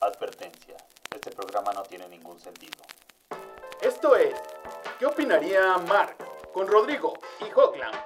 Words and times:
Advertencia. 0.00 0.76
Este 1.12 1.32
programa 1.32 1.72
no 1.72 1.82
tiene 1.82 2.08
ningún 2.08 2.38
sentido. 2.38 2.78
Esto 3.80 4.14
es 4.14 4.34
¿Qué 4.98 5.06
opinaría 5.06 5.76
Mark? 5.88 6.16
Con 6.52 6.68
Rodrigo 6.68 7.14
y 7.40 7.50
Hockland. 7.50 7.96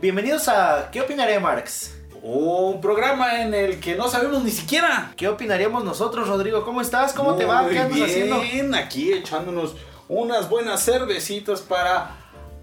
Bienvenidos 0.00 0.48
a 0.48 0.90
¿Qué 0.92 1.00
opinaría 1.00 1.40
Marx? 1.40 1.96
Un 2.22 2.80
programa 2.80 3.42
en 3.42 3.52
el 3.52 3.80
que 3.80 3.96
no 3.96 4.08
sabemos 4.08 4.44
ni 4.44 4.50
siquiera. 4.50 5.12
¿Qué 5.16 5.26
opinaríamos 5.26 5.84
nosotros, 5.84 6.28
Rodrigo? 6.28 6.64
¿Cómo 6.64 6.80
estás? 6.80 7.12
¿Cómo 7.14 7.34
te 7.34 7.44
va? 7.44 7.62
Muy 7.62 7.72
¿Qué 7.72 7.78
andas 7.80 7.96
bien, 7.96 8.32
haciendo? 8.32 8.76
aquí 8.76 9.12
echándonos 9.12 9.74
unas 10.10 10.50
buenas 10.50 10.84
cervecitas 10.84 11.60
para 11.60 12.16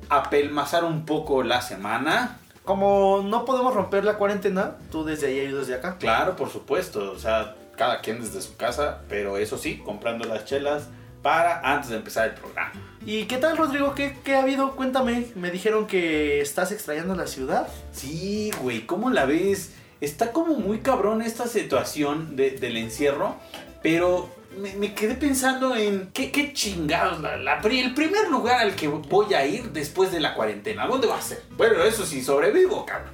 apelmazar 0.09 0.84
un 0.84 1.05
poco 1.05 1.44
la 1.44 1.62
semana. 1.62 2.40
Como 2.66 3.23
no 3.26 3.45
podemos 3.45 3.73
romper 3.73 4.04
la 4.04 4.17
cuarentena, 4.17 4.76
tú 4.91 5.05
desde 5.05 5.27
allá 5.27 5.44
y 5.44 5.52
desde 5.54 5.76
acá. 5.76 5.98
Claro, 5.98 6.35
por 6.35 6.49
supuesto, 6.49 7.12
o 7.13 7.18
sea, 7.18 7.55
cada 7.77 8.02
quien 8.02 8.20
desde 8.21 8.41
su 8.41 8.57
casa, 8.57 8.99
pero 9.07 9.38
eso 9.38 9.57
sí, 9.57 9.77
comprando 9.85 10.27
las 10.27 10.44
chelas 10.44 10.90
para 11.21 11.62
antes 11.62 11.90
de 11.90 11.95
empezar 11.95 12.27
el 12.27 12.34
programa. 12.35 12.73
¿Y 13.05 13.23
qué 13.26 13.38
tal, 13.38 13.55
Rodrigo? 13.57 13.95
¿Qué, 13.95 14.18
qué 14.26 14.35
ha 14.35 14.41
habido? 14.41 14.76
Cuéntame. 14.76 15.27
Me 15.35 15.49
dijeron 15.49 15.88
que 15.88 16.41
estás 16.41 16.73
extrañando 16.73 17.16
la 17.16 17.27
ciudad. 17.27 17.68
Sí, 17.93 18.52
güey, 18.62 18.85
¿cómo 18.85 19.09
la 19.09 19.26
ves? 19.26 19.73
Está 20.02 20.34
como 20.34 20.55
muy 20.57 20.79
cabrón 20.79 21.21
esta 21.21 21.48
situación 21.48 22.35
de- 22.35 22.52
del 22.52 22.76
encierro, 22.76 23.35
pero 23.82 24.29
me, 24.57 24.73
me 24.75 24.93
quedé 24.93 25.16
pensando 25.16 25.75
en 25.75 26.09
qué, 26.13 26.31
qué 26.31 26.53
chingados, 26.53 27.20
la- 27.21 27.59
el 27.61 27.93
primer 27.93 28.29
lugar 28.29 28.59
al 28.61 28.75
que 28.75 28.88
voy 28.88 29.34
a 29.34 29.45
ir 29.45 29.71
después 29.71 30.11
de 30.11 30.20
la 30.20 30.34
cuarentena, 30.34 30.84
¿a 30.84 30.87
¿dónde 30.87 31.07
va 31.07 31.18
a 31.18 31.21
ser? 31.21 31.41
Bueno, 31.51 31.82
eso 31.84 32.05
sí, 32.05 32.21
sobrevivo, 32.23 32.85
cabrón. 32.85 33.12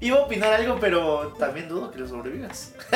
Iba 0.00 0.18
a 0.18 0.20
opinar 0.20 0.52
algo, 0.52 0.78
pero 0.78 1.34
también 1.40 1.68
dudo 1.68 1.90
que 1.90 1.98
lo 1.98 2.06
sobrevivas. 2.06 2.72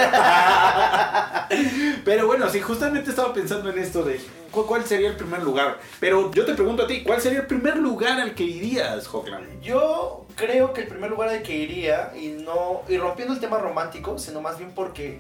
Pero 2.04 2.27
bueno, 2.28 2.48
sí, 2.48 2.60
justamente 2.60 3.10
estaba 3.10 3.32
pensando 3.34 3.70
en 3.70 3.78
esto 3.78 4.05
de 4.05 4.20
cu- 4.52 4.66
cuál 4.66 4.84
sería 4.84 5.08
el 5.08 5.16
primer 5.16 5.42
lugar. 5.42 5.78
Pero 5.98 6.30
yo 6.32 6.44
te 6.44 6.55
pregunto 6.55 6.84
a 6.84 6.86
ti, 6.86 7.02
¿cuál 7.02 7.20
sería 7.20 7.40
el 7.40 7.46
primer 7.46 7.77
lugar 7.77 8.20
al 8.20 8.34
que 8.34 8.44
irías, 8.44 9.08
Hockland? 9.08 9.60
Yo 9.60 10.27
creo 10.36 10.72
que 10.72 10.82
el 10.82 10.86
primer 10.86 11.10
lugar 11.10 11.28
al 11.30 11.42
que 11.42 11.56
iría, 11.56 12.12
y 12.16 12.28
no 12.44 12.82
y 12.88 12.96
rompiendo 12.98 13.34
el 13.34 13.40
tema 13.40 13.58
romántico, 13.58 14.16
sino 14.18 14.40
más 14.40 14.58
bien 14.58 14.70
porque 14.72 15.18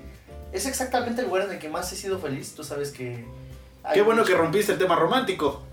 es 0.52 0.66
exactamente 0.66 1.22
el 1.22 1.28
lugar 1.28 1.44
en 1.46 1.52
el 1.52 1.58
que 1.58 1.68
más 1.68 1.92
he 1.92 1.96
sido 1.96 2.18
feliz. 2.18 2.54
Tú 2.54 2.62
sabes 2.64 2.90
que... 2.90 3.24
Qué 3.92 4.02
bueno 4.02 4.22
que 4.24 4.34
rompiste 4.34 4.72
el 4.72 4.78
tema 4.78 4.94
romántico. 4.96 5.62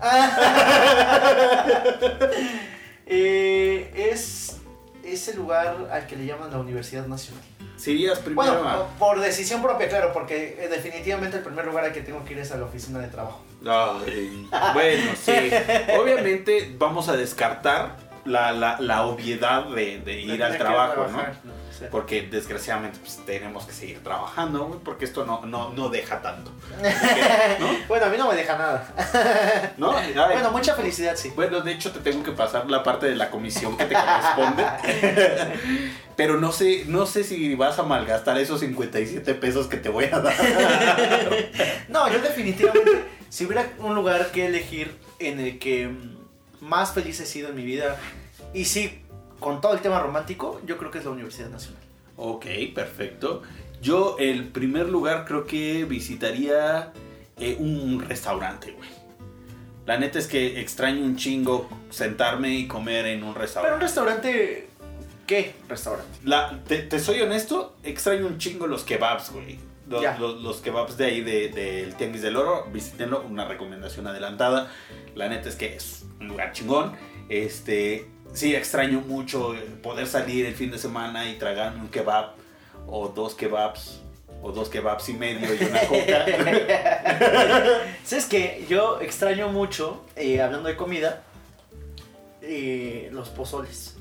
Eh, 3.12 3.90
es 4.12 4.58
ese 5.02 5.34
lugar 5.34 5.74
al 5.90 6.06
que 6.06 6.14
le 6.14 6.26
llaman 6.26 6.48
la 6.52 6.58
Universidad 6.58 7.06
Nacional. 7.06 7.42
Si 7.76 7.90
irías 7.90 8.20
primero 8.20 8.52
Bueno, 8.52 8.68
a... 8.68 8.86
por 9.00 9.18
decisión 9.18 9.60
propia, 9.62 9.88
claro, 9.88 10.12
porque 10.12 10.56
eh, 10.60 10.68
definitivamente 10.68 11.38
el 11.38 11.42
primer 11.42 11.66
lugar 11.66 11.86
al 11.86 11.92
que 11.92 12.02
tengo 12.02 12.24
que 12.24 12.34
ir 12.34 12.38
es 12.38 12.52
a 12.52 12.56
la 12.56 12.66
oficina 12.66 13.00
de 13.00 13.08
trabajo. 13.08 13.42
Ay, 13.66 14.46
bueno, 14.74 15.10
sí. 15.20 15.32
Obviamente 15.98 16.72
vamos 16.78 17.08
a 17.08 17.16
descartar 17.16 17.96
la, 18.26 18.52
la, 18.52 18.78
la 18.80 19.04
obviedad 19.06 19.64
de, 19.64 19.98
de 19.98 20.20
ir 20.20 20.44
al 20.44 20.56
trabajo, 20.56 21.08
¿no? 21.10 21.20
Porque 21.90 22.22
desgraciadamente 22.22 22.98
pues, 22.98 23.18
tenemos 23.24 23.64
que 23.64 23.72
seguir 23.72 24.02
trabajando, 24.02 24.66
güey, 24.66 24.80
porque 24.80 25.04
esto 25.04 25.24
no, 25.24 25.46
no, 25.46 25.70
no 25.70 25.88
deja 25.88 26.20
tanto. 26.20 26.52
Bueno, 27.88 28.06
a 28.06 28.08
mí 28.08 28.16
no 28.16 28.28
me 28.28 28.36
deja 28.36 28.56
nada. 28.56 29.72
¿No? 29.76 29.92
Ay, 29.96 30.12
Bueno, 30.14 30.50
mucha 30.52 30.74
felicidad, 30.74 31.16
sí. 31.16 31.32
Bueno, 31.34 31.60
de 31.60 31.72
hecho 31.72 31.90
te 31.90 32.00
tengo 32.00 32.22
que 32.22 32.32
pasar 32.32 32.70
la 32.70 32.82
parte 32.82 33.06
de 33.06 33.16
la 33.16 33.30
comisión 33.30 33.76
que 33.76 33.84
te 33.86 33.94
corresponde. 33.94 34.64
Pero 36.16 36.38
no 36.38 36.52
sé, 36.52 36.84
no 36.86 37.06
sé 37.06 37.24
si 37.24 37.54
vas 37.54 37.78
a 37.78 37.82
malgastar 37.82 38.38
esos 38.38 38.60
57 38.60 39.34
pesos 39.34 39.66
que 39.66 39.78
te 39.78 39.88
voy 39.88 40.04
a 40.04 40.20
dar. 40.20 40.34
No, 41.88 42.12
yo 42.12 42.20
definitivamente, 42.20 43.04
si 43.28 43.46
hubiera 43.46 43.70
un 43.78 43.94
lugar 43.94 44.30
que 44.30 44.46
elegir 44.46 44.96
en 45.18 45.40
el 45.40 45.58
que 45.58 45.90
más 46.60 46.92
feliz 46.92 47.20
he 47.20 47.26
sido 47.26 47.48
en 47.48 47.56
mi 47.56 47.64
vida, 47.64 47.96
y 48.52 48.66
sí, 48.66 49.02
con 49.40 49.60
todo 49.60 49.72
el 49.74 49.80
tema 49.80 50.00
romántico, 50.00 50.60
yo 50.66 50.76
creo 50.78 50.90
que 50.90 50.98
es 50.98 51.04
la 51.04 51.10
Universidad 51.10 51.48
Nacional. 51.48 51.82
Ok, 52.16 52.46
perfecto. 52.74 53.42
Yo 53.82 54.16
el 54.18 54.48
primer 54.48 54.88
lugar 54.88 55.24
creo 55.26 55.46
que 55.46 55.84
visitaría 55.86 56.92
eh, 57.38 57.56
un 57.58 58.00
restaurante, 58.06 58.72
güey. 58.72 58.88
La 59.86 59.96
neta 59.98 60.18
es 60.18 60.26
que 60.26 60.60
extraño 60.60 61.02
un 61.02 61.16
chingo 61.16 61.68
sentarme 61.88 62.54
y 62.54 62.68
comer 62.68 63.06
en 63.06 63.24
un 63.24 63.32
Pero 63.32 63.34
un 63.34 63.34
restaurante. 63.40 63.80
restaurante, 63.84 64.68
¿qué 65.26 65.54
restaurante? 65.68 66.10
La- 66.24 66.60
te, 66.68 66.78
te 66.82 66.98
soy 67.00 67.20
honesto, 67.22 67.74
extraño 67.82 68.26
un 68.26 68.38
chingo 68.38 68.66
los 68.66 68.84
kebabs, 68.84 69.32
güey. 69.32 69.58
Los, 69.88 70.04
los- 70.20 70.40
los 70.42 70.56
kebabs 70.58 70.96
de 70.98 71.06
ahí 71.06 71.20
del 71.22 71.52
de, 71.54 71.94
Tianguis 71.98 72.22
del 72.22 72.36
Oro, 72.36 72.66
visítenlo, 72.72 73.22
una 73.22 73.46
recomendación 73.48 74.06
adelantada. 74.06 74.70
La 75.16 75.28
neta 75.28 75.48
es 75.48 75.56
que 75.56 75.74
es 75.74 76.04
un 76.20 76.28
lugar 76.28 76.52
chingón. 76.52 76.92
Este, 77.28 78.06
sí, 78.32 78.54
extraño 78.54 79.00
mucho 79.00 79.54
poder 79.82 80.06
salir 80.06 80.46
el 80.46 80.54
fin 80.54 80.70
de 80.70 80.78
semana 80.78 81.28
y 81.28 81.38
tragarme 81.38 81.80
un 81.80 81.88
kebab 81.88 82.32
o 82.86 83.08
dos 83.08 83.34
kebabs 83.34 84.00
o 84.42 84.52
dos 84.52 84.68
kebabs 84.68 85.08
y 85.08 85.14
medio 85.14 85.54
y 85.54 85.64
una 85.64 85.80
coca. 85.80 86.24
¿Sabes 88.04 88.26
que 88.26 88.64
Yo 88.68 89.00
extraño 89.00 89.48
mucho, 89.48 90.04
eh, 90.16 90.40
hablando 90.40 90.68
de 90.68 90.76
comida, 90.76 91.22
eh, 92.42 93.10
los 93.12 93.28
pozoles. 93.28 93.96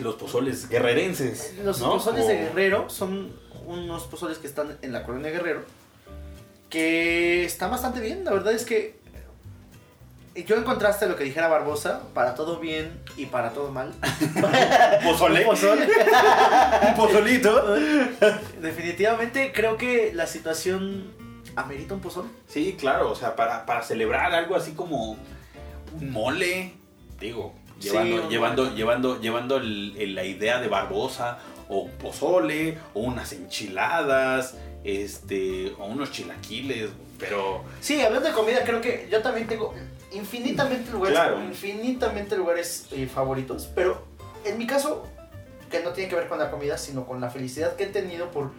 los 0.00 0.16
pozoles 0.16 0.68
guerrerenses. 0.68 1.54
Los 1.64 1.80
¿no? 1.80 1.92
pozoles 1.92 2.26
de 2.26 2.34
Guerrero 2.34 2.90
son 2.90 3.32
unos 3.66 4.04
pozoles 4.04 4.38
que 4.38 4.46
están 4.46 4.78
en 4.82 4.92
la 4.92 5.04
colonia 5.04 5.30
Guerrero. 5.30 5.62
Que 6.70 7.44
están 7.44 7.70
bastante 7.70 8.00
bien. 8.00 8.24
La 8.24 8.32
verdad 8.32 8.52
es 8.52 8.64
que 8.64 8.97
yo 10.44 10.56
en 10.56 10.64
contraste 10.64 11.06
lo 11.06 11.16
que 11.16 11.24
dijera 11.24 11.48
Barbosa, 11.48 12.02
para 12.14 12.34
todo 12.34 12.58
bien 12.58 13.00
y 13.16 13.26
para 13.26 13.50
todo 13.52 13.70
mal. 13.70 13.92
¿Pozole? 15.04 15.40
Un 15.40 15.46
pozole. 15.46 15.88
Pozolito. 16.96 17.74
Definitivamente 18.60 19.52
creo 19.52 19.76
que 19.76 20.12
la 20.14 20.26
situación 20.26 21.12
amerita 21.56 21.94
un 21.94 22.00
pozole. 22.00 22.28
Sí, 22.46 22.76
claro, 22.78 23.10
o 23.10 23.14
sea, 23.14 23.36
para, 23.36 23.66
para 23.66 23.82
celebrar 23.82 24.32
algo 24.34 24.56
así 24.56 24.72
como 24.72 25.16
un 25.92 26.10
mole, 26.10 26.74
digo, 27.20 27.54
llevando, 27.80 28.28
llevando, 28.28 28.64
mole. 28.64 28.76
llevando, 28.76 29.20
llevando 29.20 29.56
el- 29.56 29.96
el- 29.98 30.14
la 30.14 30.24
idea 30.24 30.60
de 30.60 30.68
Barbosa, 30.68 31.38
o 31.68 31.80
un 31.80 31.90
pozole, 31.92 32.78
o 32.94 33.00
unas 33.00 33.32
enchiladas, 33.32 34.56
este, 34.84 35.72
o 35.78 35.86
unos 35.86 36.10
chilaquiles, 36.12 36.90
pero 37.18 37.64
Sí, 37.80 38.00
hablando 38.00 38.28
de 38.28 38.34
comida, 38.34 38.62
creo 38.64 38.80
que 38.80 39.08
yo 39.10 39.20
también 39.22 39.46
tengo 39.46 39.74
infinitamente 40.18 40.90
lugares, 40.90 41.18
Claro. 41.18 41.42
infinitamente 41.44 42.36
lugares 42.36 42.86
eh, 42.92 43.06
favoritos, 43.12 43.68
pero 43.74 44.04
en 44.44 44.58
mi 44.58 44.66
caso, 44.66 45.06
que 45.70 45.80
no 45.80 45.90
tiene 45.90 46.08
que 46.10 46.16
ver 46.16 46.28
con 46.28 46.38
la 46.38 46.50
comida, 46.50 46.76
sino 46.78 47.06
con 47.06 47.20
la 47.20 47.30
felicidad 47.30 47.76
que 47.76 47.84
he 47.84 47.88
tenido 47.88 48.30
por, 48.30 48.50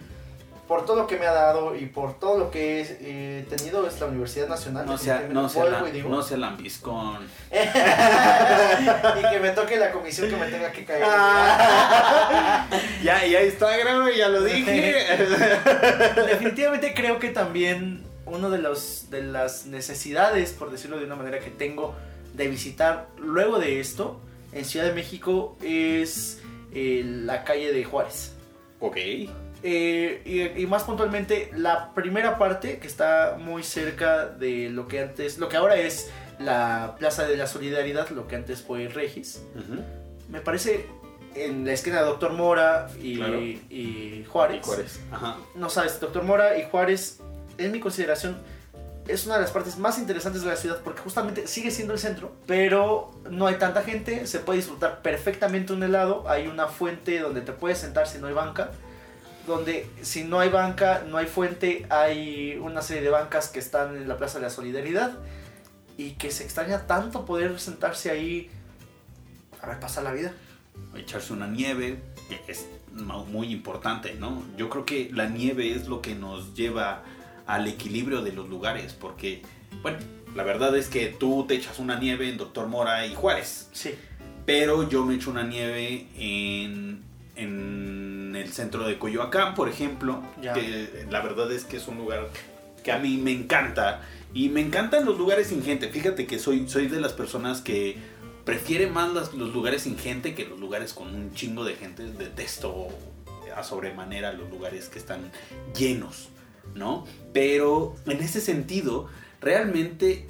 por 0.68 0.86
todo 0.86 0.98
lo 0.98 1.08
que 1.08 1.18
me 1.18 1.26
ha 1.26 1.32
dado 1.32 1.76
y 1.76 1.88
por 1.88 2.20
todo 2.20 2.38
lo 2.38 2.52
que 2.52 2.82
he 2.82 2.98
eh, 3.02 3.46
tenido 3.50 3.88
es 3.88 4.00
la 4.00 4.06
Universidad 4.06 4.48
Nacional. 4.48 4.86
no 4.86 4.98
sea, 5.00 5.28
no 5.32 5.50
sea, 5.50 5.66
la- 5.66 5.82
digo. 5.84 6.10
no 6.10 6.22
sea 6.22 6.38
lambiscón. 6.38 7.28
y 7.52 9.32
que 9.32 9.40
me 9.40 9.50
toque 9.50 9.78
la 9.78 9.92
comisión 9.92 10.30
que 10.30 10.36
me 10.36 10.46
tenga 10.48 10.72
que 10.72 10.86
caer. 10.86 11.04
Ya, 13.04 13.26
ya 13.26 13.40
está 13.40 13.76
grave, 13.78 14.16
ya 14.18 14.28
lo 14.28 14.44
dije. 14.44 15.06
Definitivamente 16.28 16.94
creo 16.94 17.18
que 17.18 17.30
también 17.30 18.04
uno 18.30 18.50
de 18.50 18.60
los 18.60 19.10
de 19.10 19.22
las 19.24 19.66
necesidades, 19.66 20.52
por 20.54 20.72
decirlo 20.72 20.98
de 21.00 21.06
una 21.06 21.16
manera, 21.16 21.40
que 21.40 21.50
tengo 21.52 21.96
de 22.34 22.48
visitar 22.48 23.08
luego 23.18 23.60
de 23.60 23.80
esto 23.80 24.20
en 24.54 24.66
Ciudad 24.66 24.86
de 24.86 24.94
México 24.94 25.58
es 25.64 26.42
eh, 26.74 27.02
la 27.06 27.44
calle 27.44 27.72
de 27.74 27.84
Juárez. 27.84 28.34
ok. 28.80 28.98
Eh, 29.62 30.22
y, 30.56 30.62
y 30.62 30.66
más 30.68 30.84
puntualmente 30.84 31.52
la 31.54 31.94
primera 31.94 32.38
parte 32.38 32.80
que 32.80 32.88
está 32.88 33.36
muy 33.38 33.62
cerca 33.62 34.26
de 34.28 34.70
lo 34.70 34.88
que 34.88 35.02
antes, 35.02 35.38
lo 35.38 35.50
que 35.50 35.58
ahora 35.58 35.76
es 35.76 36.10
la 36.40 36.96
Plaza 36.98 37.26
de 37.28 37.36
la 37.36 37.46
Solidaridad, 37.46 38.08
lo 38.12 38.26
que 38.26 38.38
antes 38.38 38.62
fue 38.62 38.88
Regis. 38.88 39.44
Me 40.30 40.40
parece 40.40 40.86
en 41.36 41.66
la 41.66 41.74
esquina 41.74 41.98
de 42.00 42.06
Doctor 42.06 42.32
Mora 42.32 42.90
y, 43.02 43.18
Claro. 43.18 43.42
y 43.42 44.26
Juárez. 44.30 44.60
Y 44.62 44.64
Juárez. 44.66 45.00
Ajá. 45.12 45.38
No 45.56 45.70
sabes, 45.70 46.00
Doctor 46.00 46.24
Mora 46.24 46.58
y 46.58 46.64
Juárez, 46.64 47.20
en 47.66 47.72
mi 47.72 47.80
consideración, 47.80 48.38
es 49.08 49.26
una 49.26 49.36
de 49.36 49.42
las 49.42 49.52
partes 49.52 49.78
más 49.78 49.98
interesantes 49.98 50.44
de 50.44 50.50
la 50.50 50.56
ciudad 50.56 50.82
porque 50.84 51.02
justamente 51.02 51.48
sigue 51.48 51.72
siendo 51.72 51.94
el 51.94 52.00
centro, 52.00 52.32
pero 52.46 53.12
no 53.30 53.48
hay 53.48 53.56
tanta 53.56 53.82
gente, 53.82 54.28
se 54.28 54.40
puede 54.40 54.58
disfrutar 54.60 55.02
perfectamente 55.02 55.74
un 55.74 55.82
helado, 55.82 56.30
hay 56.30 56.48
una 56.48 56.68
fuente 56.68 57.20
donde 57.20 57.42
te 57.42 57.52
puedes 57.52 57.80
sentar 57.80 58.08
si 58.08 58.20
no 58.20 58.28
hay 58.28 58.34
banca. 58.34 58.72
donde 59.48 59.88
si 60.04 60.26
no 60.26 60.40
hay 60.40 60.50
banca, 60.50 61.04
no 61.08 61.18
hay 61.18 61.26
fuente, 61.26 61.88
hay 61.90 62.56
una 62.62 62.84
serie 62.84 63.02
de 63.02 63.10
bancas 63.10 63.48
que 63.48 63.58
están 63.58 63.96
en 63.96 64.08
la 64.08 64.16
Plaza 64.18 64.38
de 64.38 64.44
la 64.44 64.52
Solidaridad 64.52 65.18
y 65.98 66.12
que 66.12 66.30
se 66.30 66.44
extraña 66.44 66.86
tanto 66.86 67.26
poder 67.26 67.60
sentarse 67.60 68.12
ahí 68.12 68.52
a 69.60 69.68
ver 69.68 69.80
pasar 69.80 70.04
la 70.04 70.12
vida. 70.12 70.32
echarse 70.96 71.34
una 71.34 71.48
nieve, 71.48 72.00
que 72.30 72.40
es 72.52 72.68
mu- 72.94 73.26
muy 73.26 73.52
importante, 73.52 74.14
¿no? 74.14 74.44
Yo 74.56 74.70
creo 74.70 74.86
que 74.86 75.10
la 75.14 75.26
nieve 75.28 75.74
es 75.74 75.88
lo 75.88 76.00
que 76.00 76.14
nos 76.14 76.54
lleva 76.54 77.02
al 77.50 77.68
equilibrio 77.68 78.22
de 78.22 78.32
los 78.32 78.48
lugares, 78.48 78.94
porque, 78.94 79.42
bueno, 79.82 79.98
la 80.36 80.44
verdad 80.44 80.78
es 80.78 80.88
que 80.88 81.08
tú 81.08 81.46
te 81.48 81.56
echas 81.56 81.80
una 81.80 82.00
nieve 82.00 82.30
en 82.30 82.38
Doctor 82.38 82.68
Mora 82.68 83.06
y 83.08 83.16
Juárez, 83.16 83.70
Sí. 83.74 83.96
pero 84.46 84.88
yo 84.88 85.04
me 85.06 85.16
echo 85.16 85.32
una 85.32 85.44
nieve 85.44 86.06
en, 86.18 87.02
en 87.36 88.36
el 88.36 88.52
centro 88.54 88.88
de 88.88 89.00
Coyoacán, 89.00 89.56
por 89.56 89.68
ejemplo, 89.70 90.22
Ya. 90.42 90.54
que 90.54 91.06
la 91.10 91.22
verdad 91.22 91.52
es 91.52 91.66
que 91.66 91.78
es 91.78 91.88
un 91.88 91.98
lugar 91.98 92.30
que 92.84 92.92
a 92.92 93.00
mí 93.00 93.18
me 93.18 93.32
encanta. 93.32 94.02
Y 94.34 94.50
me 94.50 94.62
encantan 94.62 95.06
los 95.06 95.18
lugares 95.18 95.48
sin 95.48 95.64
gente. 95.64 95.90
Fíjate 95.90 96.28
que 96.28 96.38
soy, 96.38 96.70
soy 96.70 96.88
de 96.88 97.00
las 97.02 97.14
personas 97.14 97.62
que 97.62 97.98
prefiere 98.46 98.86
más 98.88 99.12
las- 99.14 99.34
los 99.34 99.52
lugares 99.54 99.82
sin 99.84 99.98
gente 99.98 100.36
que 100.36 100.46
los 100.46 100.60
lugares 100.60 100.94
con 100.94 101.14
un 101.16 101.34
chingo 101.34 101.64
de 101.66 101.76
gente. 101.76 102.04
Detesto 102.04 102.90
a 103.56 103.64
sobremanera 103.64 104.34
los 104.34 104.50
lugares 104.52 104.88
que 104.88 105.00
están 105.00 105.32
llenos, 105.76 106.30
¿no? 106.76 107.06
Pero 107.34 107.96
en 108.06 108.20
ese 108.22 108.42
sentido, 108.42 109.08
realmente 109.42 110.28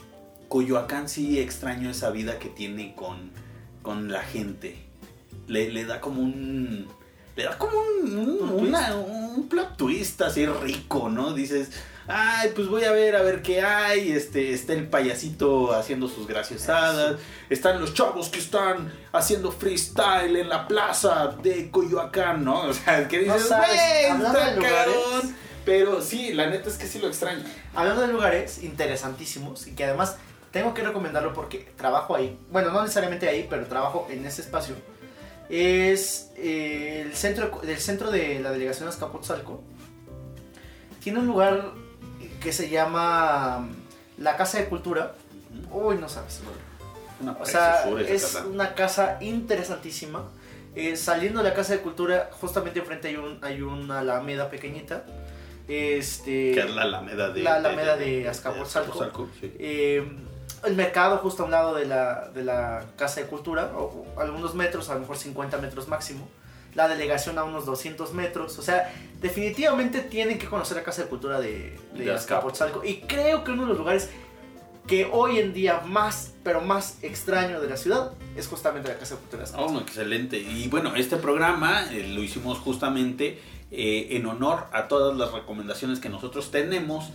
Coyoacán 0.47 1.09
sí 1.09 1.39
extraño 1.39 1.89
esa 1.89 2.09
vida 2.09 2.39
que 2.39 2.49
tiene 2.49 2.95
con, 2.95 3.31
con 3.81 4.11
la 4.11 4.21
gente. 4.23 4.75
Le, 5.47 5.69
le 5.69 5.85
da 5.85 5.99
como 6.01 6.21
un... 6.21 6.87
Le 7.35 7.43
da 7.45 7.57
como 7.57 7.73
un, 7.79 8.17
un- 8.17 8.41
¿Un 8.49 8.67
una- 8.67 8.95
un 8.95 9.47
plot 9.47 9.77
twist 9.77 10.21
así 10.21 10.45
rico, 10.45 11.07
¿no? 11.09 11.33
Dices, 11.33 11.69
ay, 12.07 12.49
pues 12.53 12.67
voy 12.67 12.83
a 12.83 12.91
ver, 12.91 13.15
a 13.15 13.21
ver 13.21 13.41
qué 13.41 13.61
hay. 13.61 14.11
Este, 14.11 14.51
está 14.53 14.73
el 14.73 14.87
payasito 14.89 15.73
haciendo 15.73 16.09
sus 16.09 16.27
graciosadas. 16.27 17.17
Están 17.49 17.79
los 17.79 17.93
chavos 17.93 18.27
que 18.29 18.39
están 18.39 18.91
haciendo 19.13 19.51
freestyle 19.53 20.35
en 20.35 20.49
la 20.49 20.67
plaza 20.67 21.27
de 21.41 21.71
Coyoacán, 21.71 22.43
¿no? 22.43 22.61
O 22.63 22.73
sea, 22.73 23.07
que 23.07 23.25
No 23.25 23.33
dices, 23.35 23.47
sabes, 23.47 23.79
"Güey, 25.69 25.81
hablando 25.81 25.99
está 25.99 25.99
de 25.99 25.99
lugares". 25.99 25.99
cabrón". 25.99 25.99
Pero 25.99 26.01
sí, 26.01 26.33
la 26.33 26.49
neta 26.49 26.69
es 26.69 26.77
que 26.77 26.87
sí 26.87 26.99
lo 26.99 27.07
extraño. 27.07 27.43
Hablando 27.75 28.01
de 28.01 28.07
lugares 28.07 28.63
interesantísimos 28.63 29.67
y 29.67 29.71
que 29.73 29.85
además 29.85 30.17
tengo 30.51 30.73
que 30.73 30.81
recomendarlo 30.83 31.33
porque 31.33 31.71
trabajo 31.77 32.15
ahí. 32.15 32.37
Bueno, 32.51 32.71
no 32.71 32.81
necesariamente 32.81 33.29
ahí, 33.29 33.47
pero 33.49 33.65
trabajo 33.67 34.07
en 34.09 34.25
ese 34.25 34.41
espacio. 34.41 34.75
Es 35.49 36.31
eh, 36.37 37.03
el 37.05 37.15
centro 37.15 37.61
del 37.63 37.79
centro 37.79 38.11
de 38.11 38.39
la 38.39 38.51
delegación 38.51 38.87
Azcapotzalco. 38.87 39.63
Tiene 41.03 41.19
un 41.19 41.27
lugar 41.27 41.71
que 42.41 42.53
se 42.53 42.69
llama 42.69 43.59
mm, 43.59 44.21
la 44.23 44.37
Casa 44.37 44.59
de 44.59 44.65
Cultura. 44.65 45.15
Uy, 45.71 45.95
no 45.97 46.07
sabes. 46.09 46.41
Una 47.21 47.31
O 47.33 47.45
sea, 47.45 47.83
es 48.07 48.21
casa. 48.23 48.45
una 48.45 48.75
casa 48.75 49.17
interesantísima. 49.21 50.29
Eh, 50.75 50.95
saliendo 50.95 51.41
de 51.41 51.49
la 51.49 51.55
Casa 51.55 51.73
de 51.73 51.79
Cultura, 51.79 52.29
justamente 52.39 52.79
enfrente 52.79 53.07
hay, 53.09 53.15
un, 53.17 53.39
hay 53.41 53.61
una 53.61 53.99
alameda 53.99 54.49
pequeñita. 54.49 55.03
Este, 55.69 56.51
Que 56.53 56.61
es 56.61 56.69
la 56.73 56.81
Alameda 56.81 57.29
de, 57.29 57.43
la 57.43 57.55
Alameda 57.55 57.95
de 57.95 58.27
Azcapotzalco. 58.27 59.03
Azcapotzalco, 59.03 59.29
sí. 59.39 59.53
eh, 59.59 60.03
el 60.65 60.75
mercado 60.75 61.17
justo 61.17 61.43
a 61.43 61.45
un 61.45 61.51
lado 61.51 61.75
de 61.75 61.85
la, 61.85 62.29
de 62.33 62.43
la 62.43 62.85
Casa 62.97 63.21
de 63.21 63.27
Cultura, 63.27 63.71
o, 63.77 64.05
o 64.15 64.19
algunos 64.19 64.55
metros, 64.55 64.89
a 64.89 64.95
lo 64.95 65.01
mejor 65.01 65.17
50 65.17 65.57
metros 65.59 65.87
máximo. 65.87 66.27
La 66.75 66.87
delegación 66.87 67.37
a 67.39 67.43
unos 67.43 67.65
200 67.65 68.13
metros. 68.13 68.57
O 68.59 68.61
sea, 68.61 68.93
definitivamente 69.21 70.01
tienen 70.01 70.37
que 70.37 70.47
conocer 70.47 70.77
la 70.77 70.83
Casa 70.83 71.03
de 71.03 71.07
Cultura 71.09 71.39
de, 71.39 71.79
de 71.93 72.05
De 72.05 72.13
Azcapotzalco. 72.13 72.83
Y 72.83 73.01
creo 73.01 73.43
que 73.43 73.51
uno 73.51 73.63
de 73.63 73.69
los 73.69 73.77
lugares 73.77 74.09
que 74.87 75.07
hoy 75.11 75.37
en 75.37 75.53
día 75.53 75.81
más, 75.85 76.33
pero 76.43 76.61
más 76.61 76.97
extraño 77.03 77.61
de 77.61 77.69
la 77.69 77.77
ciudad 77.77 78.11
es 78.35 78.47
justamente 78.47 78.89
la 78.89 78.97
Casa 78.97 79.15
de 79.15 79.21
Cultura 79.21 79.43
de 79.43 79.45
Azcapotzalco. 79.45 79.79
Oh, 79.79 79.81
excelente. 79.81 80.37
Y 80.39 80.67
bueno, 80.67 80.95
este 80.95 81.17
programa 81.17 81.91
eh, 81.91 82.07
lo 82.07 82.23
hicimos 82.23 82.57
justamente 82.59 83.39
eh, 83.71 84.07
en 84.11 84.25
honor 84.25 84.65
a 84.71 84.87
todas 84.87 85.17
las 85.17 85.31
recomendaciones 85.31 85.99
que 85.99 86.09
nosotros 86.09 86.51
tenemos 86.51 87.09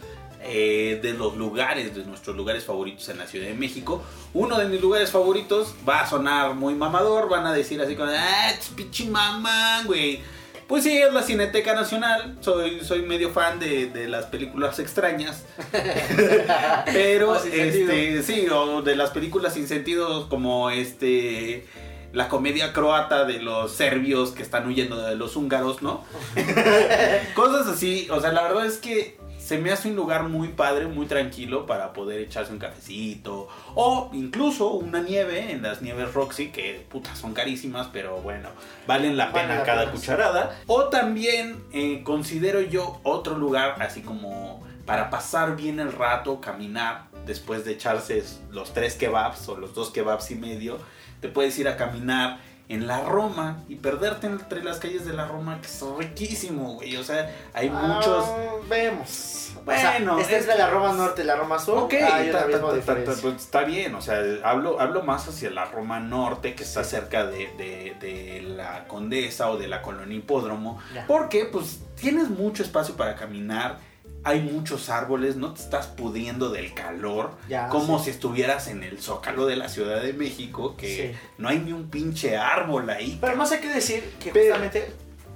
eh, 0.47 1.01
de 1.03 1.15
los 1.15 1.37
lugares, 1.37 1.95
de 1.95 2.05
nuestros 2.05 2.37
lugares 2.37 2.65
favoritos 2.65 3.09
en 3.09 3.19
la 3.19 3.27
Ciudad 3.27 3.47
de 3.47 3.55
México. 3.55 4.03
Uno 4.35 4.59
de 4.59 4.67
mis 4.67 4.81
lugares 4.81 5.11
favoritos 5.11 5.75
va 5.89 6.01
a 6.01 6.07
sonar 6.07 6.55
muy 6.55 6.75
mamador, 6.75 7.31
van 7.31 7.47
a 7.47 7.53
decir 7.53 7.81
así 7.81 7.97
como, 7.97 8.11
ah, 8.15 8.53
ch, 8.61 8.75
pinche 8.75 9.07
mamán, 9.07 9.87
güey. 9.87 10.21
Pues 10.69 10.85
sí, 10.85 10.97
es 10.97 11.13
la 11.13 11.23
Cineteca 11.23 11.75
Nacional. 11.75 12.37
Soy, 12.41 12.81
soy 12.85 13.03
medio 13.03 13.31
fan 13.31 13.59
de, 13.59 13.87
de 13.87 14.07
las 14.07 14.27
películas 14.27 14.79
extrañas. 14.79 15.45
Pero, 16.93 17.39
sentido. 17.39 17.93
este, 17.93 18.23
sí, 18.23 18.47
o 18.51 18.83
de 18.83 18.97
las 18.97 19.11
películas 19.11 19.55
sin 19.55 19.67
sentido 19.67 20.29
como 20.29 20.71
este 20.71 21.67
la 22.15 22.29
comedia 22.29 22.73
croata 22.73 23.25
de 23.25 23.41
los 23.41 23.73
serbios 23.73 24.31
que 24.31 24.43
están 24.43 24.67
huyendo 24.67 25.03
de 25.03 25.17
los 25.17 25.37
húngaros, 25.37 25.83
¿no? 25.83 26.05
Cosas 27.35 27.67
así, 27.67 28.09
o 28.11 28.21
sea, 28.21 28.33
la 28.33 28.45
verdad 28.45 28.67
es 28.67 28.79
que 28.79 29.19
se 29.45 29.59
me 29.59 29.73
hace 29.73 29.91
un 29.91 29.97
lugar 29.97 30.23
muy 30.23 30.49
padre, 30.49 30.87
muy 30.87 31.05
tranquilo 31.05 31.67
para 31.67 31.93
poder 31.93 32.21
echarse 32.21 32.51
un 32.51 32.59
cafecito 32.59 33.49
o 33.75 34.09
incluso 34.15 34.71
una 34.71 35.03
nieve 35.03 35.53
en 35.53 35.61
las 35.61 35.83
nieves 35.83 36.15
Roxy 36.15 36.51
que 36.51 36.87
puta 36.89 37.15
son 37.15 37.35
carísimas, 37.35 37.89
pero 37.93 38.17
bueno, 38.23 38.49
valen 38.87 39.19
la 39.19 39.33
pena 39.33 39.63
cada 39.65 39.91
cucharada. 39.91 40.59
O 40.67 40.85
también 40.85 41.63
eh, 41.73 42.03
considero 42.05 42.63
yo 42.63 43.01
otro 43.03 43.37
lugar 43.37 43.77
así 43.83 44.01
como 44.01 44.65
para 44.87 45.11
pasar 45.11 45.57
bien 45.57 45.79
el 45.79 45.93
rato, 45.93 46.41
caminar 46.41 47.09
después 47.27 47.65
de 47.67 47.73
echarse 47.73 48.23
los 48.51 48.73
tres 48.73 48.95
kebabs 48.95 49.49
o 49.49 49.57
los 49.57 49.75
dos 49.75 49.91
kebabs 49.91 50.31
y 50.31 50.37
medio, 50.37 50.79
te 51.25 51.31
puedes 51.31 51.59
ir 51.59 51.69
a 51.69 51.79
caminar 51.79 52.37
en 52.69 52.87
la 52.87 53.01
Roma 53.01 53.65
y 53.67 53.77
perderte 53.77 54.27
entre 54.27 54.63
las 54.63 54.79
calles 54.79 55.07
de 55.07 55.15
la 55.15 55.27
Roma, 55.27 55.59
que 55.63 55.67
es 55.69 55.83
riquísimo, 55.99 56.75
güey. 56.75 56.97
O 56.99 57.03
sea, 57.05 57.35
hay 57.55 57.71
muchos. 57.71 58.27
Ah, 58.29 58.57
vemos. 58.69 59.53
Bueno, 59.65 60.17
o 60.17 60.17
sea, 60.19 60.21
este 60.21 60.37
es- 60.37 60.47
de 60.47 60.59
la 60.59 60.69
Roma 60.69 60.93
Norte 60.93 61.25
la 61.25 61.37
Roma 61.37 61.59
Sur. 61.59 61.79
Ok, 61.79 61.95
ta- 61.99 62.31
ta- 62.31 62.51
ta- 62.85 62.95
pues 63.23 63.37
está 63.37 63.63
bien, 63.65 63.95
o 63.95 64.03
sea, 64.03 64.21
hablo, 64.45 64.79
hablo 64.81 65.03
más 65.03 65.27
hacia 65.27 65.49
la 65.51 65.65
Roma 65.65 65.99
Norte, 65.99 66.55
que 66.55 66.63
está 66.63 66.85
Sí. 66.85 66.91
cerca 66.91 67.25
de, 67.25 67.49
de- 67.57 67.97
de 68.01 68.43
la 68.43 68.85
Condesa 68.87 69.49
o 69.51 69.57
de 69.57 69.67
la 69.67 69.81
Colonia 69.81 70.19
Hipódromo, 70.19 70.79
Ya. 70.95 71.07
porque 71.07 71.47
pues 71.47 71.81
tienes 71.99 72.29
mucho 72.29 72.63
espacio 72.63 72.97
para 72.97 73.15
caminar, 73.15 73.79
hay 74.25 74.41
muchos 74.41 74.89
árboles, 74.89 75.37
no 75.37 75.53
te 75.53 75.61
estás 75.61 75.87
pudiendo 75.87 76.49
del 76.51 76.73
calor, 76.75 77.33
Ya, 77.49 77.69
como 77.69 77.99
sí. 77.99 78.07
si 78.07 78.11
estuvieras 78.11 78.69
en 78.69 78.83
el 78.83 78.99
zócalo 79.01 79.45
de 79.47 79.57
la 79.57 79.69
Ciudad 79.69 80.03
de 80.03 80.15
México, 80.15 80.77
que 80.77 81.13
Sí. 81.13 81.19
no 81.39 81.49
hay 81.51 81.59
ni 81.59 81.73
un 81.73 81.91
pinche 81.91 82.37
árbol 82.39 82.89
ahí. 82.91 83.19
Pero 83.21 83.37
más 83.37 83.53
hay 83.53 83.61
que 83.61 83.69
decir 83.69 84.03
que 84.23 84.31
Pero- 84.33 84.55
justamente 84.55 84.91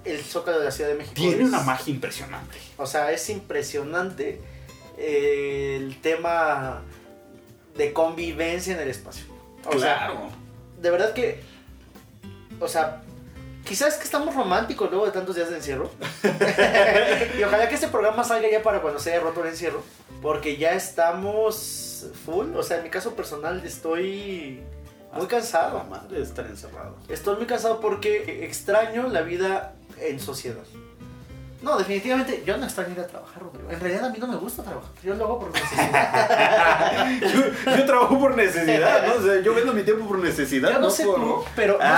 el 0.04 0.20
Zócalo 0.20 0.58
de 0.60 0.64
la 0.64 0.70
Ciudad 0.70 0.90
de 0.90 0.96
México 0.96 1.14
Tiene 1.16 1.42
es- 1.42 1.48
una 1.48 1.60
magia 1.60 1.92
impresionante. 1.92 2.56
O 2.78 2.86
sea, 2.86 3.12
es 3.12 3.28
impresionante 3.28 4.40
eh, 5.00 5.76
el 5.80 6.00
tema 6.00 6.82
de 7.76 7.92
convivencia 7.92 8.74
en 8.74 8.80
el 8.80 8.88
espacio. 8.88 9.26
O 9.66 9.78
sea, 9.78 9.96
claro. 9.98 10.28
de 10.80 10.90
verdad 10.90 11.12
que, 11.12 11.40
o 12.58 12.66
sea, 12.66 13.02
quizás 13.68 13.96
que 13.96 14.04
estamos 14.04 14.34
románticos 14.34 14.88
luego 14.90 15.04
de 15.04 15.12
tantos 15.12 15.36
días 15.36 15.50
de 15.50 15.56
encierro. 15.56 15.90
y 17.38 17.42
ojalá 17.42 17.68
que 17.68 17.74
este 17.74 17.88
programa 17.88 18.24
salga 18.24 18.48
ya 18.50 18.62
para 18.62 18.80
cuando 18.80 18.98
se 18.98 19.12
haya 19.12 19.20
roto 19.20 19.42
el 19.42 19.50
encierro, 19.50 19.82
porque 20.22 20.56
ya 20.56 20.72
estamos 20.72 22.06
full. 22.24 22.56
O 22.56 22.62
sea, 22.62 22.78
en 22.78 22.84
mi 22.84 22.90
caso 22.90 23.14
personal 23.14 23.62
estoy 23.64 24.62
muy 25.12 25.22
La 25.22 25.28
cansado. 25.28 25.84
madre 25.84 26.16
de 26.16 26.22
estar 26.22 26.46
encerrado. 26.46 26.96
Estoy 27.08 27.36
muy 27.36 27.46
cansado 27.46 27.80
porque 27.80 28.44
extraño 28.46 29.08
la 29.08 29.20
vida 29.20 29.74
en 30.00 30.18
sociedad. 30.18 30.64
No, 31.60 31.76
definitivamente 31.76 32.42
yo 32.46 32.56
no 32.56 32.64
extraño 32.66 32.92
ir 32.92 33.00
a 33.00 33.06
trabajar, 33.06 33.42
Rodrigo. 33.42 33.68
En 33.70 33.80
realidad 33.80 34.04
a 34.04 34.10
mí 34.10 34.18
no 34.18 34.28
me 34.28 34.36
gusta 34.36 34.62
trabajar. 34.62 34.90
Yo 35.02 35.14
lo 35.14 35.24
hago 35.24 35.40
por 35.40 35.52
necesidad. 35.52 37.20
yo, 37.20 37.76
yo 37.76 37.84
trabajo 37.86 38.18
por 38.18 38.36
necesidad, 38.36 39.06
¿no? 39.06 39.14
O 39.14 39.22
sea, 39.22 39.40
yo 39.42 39.54
vendo 39.54 39.72
mi 39.72 39.82
tiempo 39.82 40.06
por 40.06 40.18
necesidad. 40.18 40.70
Yo 40.70 40.78
no 40.78 40.88
sé 40.90 41.04
por- 41.04 41.16
tú, 41.16 41.44
pero 41.56 41.78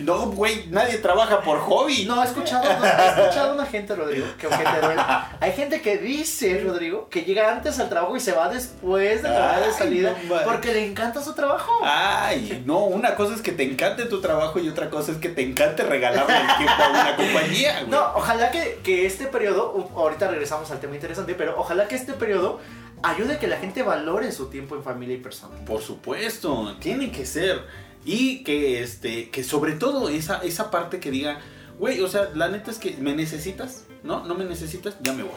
no 0.00 0.26
güey, 0.32 0.66
nadie 0.68 0.98
trabaja 0.98 1.40
por 1.40 1.58
hobby. 1.60 2.04
No, 2.04 2.22
he 2.22 2.26
escuchado, 2.26 2.64
no, 2.64 2.84
he 2.84 3.08
escuchado 3.22 3.50
a 3.50 3.54
una 3.54 3.66
gente, 3.66 3.94
Rodrigo, 3.94 4.26
que 4.38 4.46
aunque 4.46 4.64
te 4.64 4.80
duela, 4.86 5.30
hay 5.40 5.52
gente 5.52 5.80
que 5.80 5.98
dice, 5.98 6.60
Rodrigo, 6.64 7.08
que 7.08 7.22
llega 7.22 7.50
antes 7.50 7.78
al 7.80 7.88
trabajo 7.88 8.16
y 8.16 8.20
se 8.20 8.32
va 8.32 8.48
después 8.48 9.22
de 9.22 9.28
la 9.28 9.36
hora 9.36 9.60
de 9.66 9.72
salida 9.72 10.14
no 10.28 10.36
porque 10.44 10.72
le 10.72 10.86
encanta 10.86 11.22
su 11.22 11.34
trabajo. 11.34 11.70
Ay, 11.84 12.62
no, 12.66 12.80
una 12.84 13.14
cosa 13.14 13.34
es 13.34 13.42
que 13.42 13.52
te 13.52 13.62
encante 13.62 14.04
tu 14.06 14.20
trabajo 14.20 14.58
y 14.58 14.68
otra 14.68 14.90
cosa 14.90 15.12
es 15.12 15.18
que 15.18 15.28
te 15.28 15.42
encante 15.42 15.82
regalarle 15.82 16.34
el 16.36 16.56
tiempo 16.58 16.82
a 16.82 16.88
una 16.90 17.16
compañía, 17.16 17.53
güey. 17.62 17.86
No, 17.88 18.12
ojalá 18.14 18.50
que, 18.50 18.80
que 18.82 19.06
este 19.06 19.26
periodo, 19.26 19.90
ahorita 19.94 20.28
regresamos 20.28 20.70
al 20.70 20.80
tema 20.80 20.94
interesante, 20.94 21.34
pero 21.34 21.58
ojalá 21.58 21.88
que 21.88 21.94
este 21.94 22.12
periodo 22.12 22.60
ayude 23.02 23.34
a 23.34 23.38
que 23.38 23.46
la 23.46 23.56
gente 23.58 23.82
valore 23.82 24.32
su 24.32 24.46
tiempo 24.46 24.74
en 24.76 24.82
familia 24.82 25.14
y 25.16 25.18
persona. 25.20 25.56
Por 25.66 25.82
supuesto, 25.82 26.76
tiene 26.80 27.10
que 27.10 27.26
ser. 27.26 27.62
Y 28.04 28.44
que 28.44 28.82
este, 28.82 29.30
que 29.30 29.42
sobre 29.44 29.72
todo 29.72 30.08
esa, 30.08 30.38
esa 30.38 30.70
parte 30.70 31.00
que 31.00 31.10
diga, 31.10 31.38
güey, 31.78 32.00
o 32.02 32.08
sea, 32.08 32.28
la 32.34 32.48
neta 32.48 32.70
es 32.70 32.78
que 32.78 32.96
me 32.98 33.14
necesitas, 33.14 33.84
¿no? 34.02 34.24
No 34.24 34.34
me 34.34 34.44
necesitas, 34.44 34.96
ya 35.00 35.12
me 35.12 35.22
voy. 35.22 35.32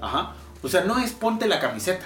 Ajá. 0.00 0.34
O 0.62 0.68
sea, 0.68 0.84
no 0.84 0.98
es 0.98 1.12
ponte 1.12 1.46
la 1.48 1.60
camiseta. 1.60 2.04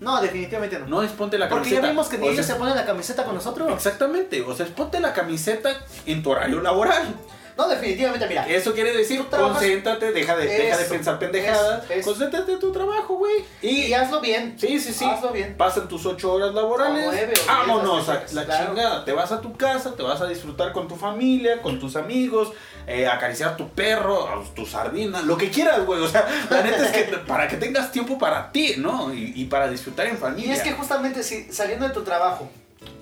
No, 0.00 0.20
definitivamente 0.20 0.78
no. 0.78 0.86
No 0.86 1.02
es 1.02 1.10
ponte 1.12 1.38
la 1.38 1.48
Porque 1.48 1.64
camiseta. 1.70 1.82
ya 1.82 1.88
vimos 1.90 2.08
que 2.08 2.18
ni 2.18 2.28
O 2.28 2.30
ellos 2.30 2.46
sea, 2.46 2.54
se 2.54 2.58
ponen 2.60 2.76
la 2.76 2.86
camiseta 2.86 3.24
con 3.24 3.34
nosotros. 3.34 3.70
Exactamente, 3.72 4.42
o 4.42 4.54
sea, 4.54 4.66
es 4.66 4.72
ponte 4.72 5.00
la 5.00 5.12
camiseta 5.12 5.70
en 6.06 6.22
tu 6.22 6.30
horario 6.30 6.60
laboral. 6.60 7.14
No, 7.58 7.68
definitivamente, 7.68 8.26
mira. 8.28 8.46
Eso 8.48 8.72
quiere 8.72 8.96
decir, 8.96 9.20
concéntrate, 9.28 10.12
deja 10.12 10.36
de, 10.36 10.46
deja 10.46 10.76
de 10.78 10.84
pensar 10.84 11.18
pendejadas, 11.18 11.84
eso, 11.84 11.92
eso. 11.92 12.10
concéntrate 12.10 12.52
en 12.52 12.58
tu 12.60 12.70
trabajo, 12.70 13.16
güey. 13.16 13.44
Y, 13.60 13.86
Y, 13.86 13.94
hazlo 13.94 14.20
bien. 14.20 14.54
sí, 14.56 14.78
sí, 14.78 14.92
sí, 14.92 15.04
Hazlo 15.04 15.30
bien. 15.32 15.56
pasan 15.56 15.88
tus 15.88 16.06
ocho 16.06 16.32
horas 16.34 16.54
laborales, 16.54 17.02
O 17.08 17.10
nueve 17.10 17.24
o 17.24 17.34
diez, 17.34 17.46
vámonos 17.46 18.08
a 18.08 18.22
la 18.32 18.44
claro. 18.44 18.66
chingada, 18.66 19.04
te 19.04 19.12
vas 19.12 19.32
a 19.32 19.40
tu 19.40 19.56
casa, 19.56 19.92
te 19.96 20.02
vas 20.04 20.20
a 20.20 20.26
disfrutar 20.26 20.72
con 20.72 20.86
tu 20.86 20.94
familia, 20.94 21.60
con 21.60 21.80
tus 21.80 21.96
amigos, 21.96 22.52
eh, 22.86 23.08
acariciar 23.08 23.56
tu 23.56 23.68
perro, 23.70 24.28
a 24.28 24.42
tu 24.54 24.64
sardina, 24.64 25.20
lo 25.22 25.36
que 25.36 25.50
quieras, 25.50 25.84
güey, 25.84 26.00
o 26.00 26.08
sea, 26.08 26.28
la 26.50 26.62
neta 26.62 26.86
es 26.86 26.92
que 26.92 27.16
para 27.26 27.48
que 27.48 27.56
tengas 27.56 27.90
tiempo 27.90 28.18
para 28.18 28.52
ti, 28.52 28.74
¿no? 28.78 29.12
Y, 29.12 29.32
y 29.34 29.46
para 29.46 29.68
disfrutar 29.68 30.06
en 30.06 30.14
Y 30.14 30.18
familia. 30.18 30.54
es 30.54 30.62
que 30.62 30.72
justamente 30.72 31.24
si 31.24 31.52
saliendo 31.52 31.88
de 31.88 31.92
tu 31.92 32.02
trabajo, 32.04 32.48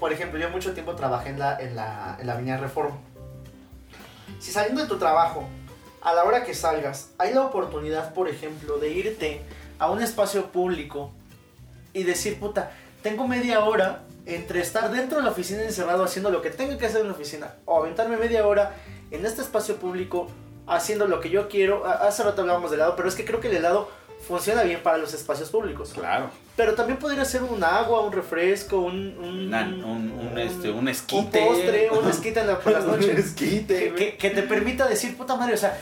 por 0.00 0.14
ejemplo, 0.14 0.40
yo 0.40 0.48
mucho 0.48 0.72
tiempo 0.72 0.94
trabajé 0.94 1.28
en 1.28 1.38
la, 1.38 1.58
en 1.60 1.76
la, 1.76 2.16
en 2.18 2.26
la 2.26 2.32
Avenida 2.32 2.56
Reforma. 2.56 2.96
Si 4.46 4.52
saliendo 4.52 4.80
de 4.80 4.86
tu 4.86 4.96
trabajo, 4.96 5.42
a 6.00 6.14
la 6.14 6.22
hora 6.22 6.44
que 6.44 6.54
salgas, 6.54 7.10
hay 7.18 7.34
la 7.34 7.42
oportunidad, 7.42 8.14
por 8.14 8.28
ejemplo, 8.28 8.78
de 8.78 8.90
irte 8.90 9.40
a 9.80 9.90
un 9.90 10.00
espacio 10.00 10.52
público 10.52 11.10
y 11.92 12.04
decir, 12.04 12.38
puta, 12.38 12.70
tengo 13.02 13.26
media 13.26 13.64
hora 13.64 14.04
entre 14.24 14.60
estar 14.60 14.92
dentro 14.92 15.18
de 15.18 15.24
la 15.24 15.30
oficina 15.30 15.64
encerrado 15.64 16.04
haciendo 16.04 16.30
lo 16.30 16.42
que 16.42 16.50
tengo 16.50 16.78
que 16.78 16.86
hacer 16.86 17.00
en 17.00 17.08
la 17.08 17.14
oficina 17.14 17.54
o 17.64 17.76
aventarme 17.76 18.18
media 18.18 18.46
hora 18.46 18.76
en 19.10 19.26
este 19.26 19.42
espacio 19.42 19.78
público 19.78 20.28
haciendo 20.68 21.08
lo 21.08 21.18
que 21.18 21.30
yo 21.30 21.48
quiero. 21.48 21.84
Hace 21.84 22.22
rato 22.22 22.42
hablábamos 22.42 22.70
del 22.70 22.78
helado, 22.78 22.94
pero 22.94 23.08
es 23.08 23.16
que 23.16 23.24
creo 23.24 23.40
que 23.40 23.48
el 23.48 23.56
helado 23.56 23.88
funciona 24.26 24.62
bien 24.62 24.80
para 24.82 24.98
los 24.98 25.12
espacios 25.14 25.48
públicos. 25.50 25.90
Claro, 25.94 26.30
Pero 26.56 26.74
también 26.74 26.98
podría 26.98 27.24
ser 27.24 27.42
un 27.42 27.62
agua, 27.62 28.00
un 28.00 28.12
refresco, 28.12 28.78
un... 28.78 29.16
Un, 29.18 29.46
Una- 29.48 29.62
un- 29.64 30.10
un, 30.12 30.38
este, 30.38 30.70
un 30.70 30.78
un 30.78 30.88
esquite. 30.88 31.44
postre, 31.44 31.90
un 31.90 32.08
esquite 32.08 32.40
en 32.40 32.46
la- 32.48 32.58
por 32.58 32.72
las 32.72 32.84
Un 32.86 32.92
noches. 32.92 33.18
esquite, 33.18 33.92
que, 34.18 34.30
te 34.30 34.42
permita 34.42 34.86
decir, 34.88 35.16
puta 35.16 35.36
madre, 35.36 35.54
o 35.54 35.56
sea, 35.58 35.76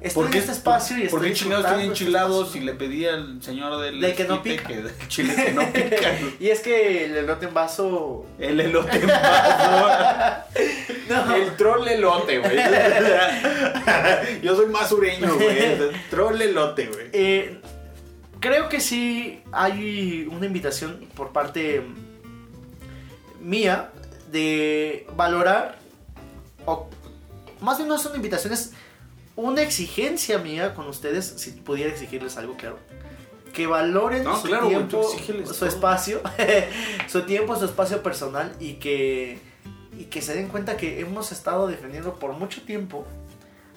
estoy 0.00 0.24
¿Por 0.26 0.32
en 0.34 0.38
este 0.40 0.52
espacio 0.52 0.96
y 0.98 1.02
estoy 1.04 1.18
¿Por 1.18 1.26
qué 1.28 1.32
chingados 1.34 1.64
disfrutando 1.64 1.78
tienen 1.78 1.92
este 1.92 2.04
enchilados 2.04 2.38
espacio? 2.46 2.62
y 2.62 2.64
le 2.64 2.72
pedí 2.74 3.06
al 3.06 3.42
señor 3.42 3.80
del 3.80 4.14
que 4.14 4.24
no 4.24 4.42
pica. 4.42 4.64
que 4.68 4.82
del 4.82 5.08
chile 5.08 5.34
que 5.34 5.52
no 5.52 5.72
pica? 5.72 6.10
Y 6.40 6.48
es 6.50 6.60
que 6.60 7.04
el 7.06 7.16
elote 7.16 7.46
en 7.46 7.54
vaso... 7.54 8.24
El 8.38 8.60
elote 8.60 8.96
en 8.96 9.06
vaso. 9.08 10.44
No, 11.08 11.34
El 11.34 11.56
troll 11.56 11.86
elote, 11.88 12.38
güey. 12.38 12.56
Yo 14.42 14.56
soy 14.56 14.66
más 14.66 14.88
sureño, 14.88 15.34
güey. 15.34 15.76
Troll 16.10 16.40
elote, 16.40 16.86
güey. 16.86 17.06
Eh, 17.12 17.60
creo 18.40 18.68
que 18.68 18.80
sí 18.80 19.40
hay 19.52 20.28
una 20.30 20.46
invitación 20.46 21.08
por 21.14 21.32
parte 21.32 21.82
mía 23.40 23.90
de 24.30 25.06
valorar, 25.16 25.78
o 26.66 26.88
más 27.60 27.76
bien 27.78 27.88
no 27.88 27.96
es 27.96 28.04
una 28.06 28.16
invitación, 28.16 28.52
es 28.52 28.72
una 29.36 29.62
exigencia 29.62 30.38
mía 30.38 30.74
con 30.74 30.88
ustedes, 30.88 31.26
si 31.36 31.50
pudiera 31.52 31.90
exigirles 31.90 32.36
algo, 32.36 32.56
claro. 32.56 32.78
Que 33.52 33.66
valoren 33.68 34.24
No, 34.24 34.36
su 34.36 34.48
claro, 34.48 34.66
tiempo, 34.68 35.02
su 35.04 35.34
todo. 35.58 35.68
espacio, 35.68 36.20
su 37.08 37.22
tiempo, 37.22 37.54
su 37.56 37.66
espacio 37.66 38.02
personal 38.02 38.52
y 38.58 38.74
que, 38.74 39.38
y 39.98 40.04
que 40.04 40.22
se 40.22 40.34
den 40.34 40.48
cuenta 40.48 40.76
que 40.76 41.00
hemos 41.00 41.32
estado 41.32 41.66
defendiendo 41.66 42.14
por 42.14 42.32
mucho 42.32 42.62
tiempo 42.62 43.04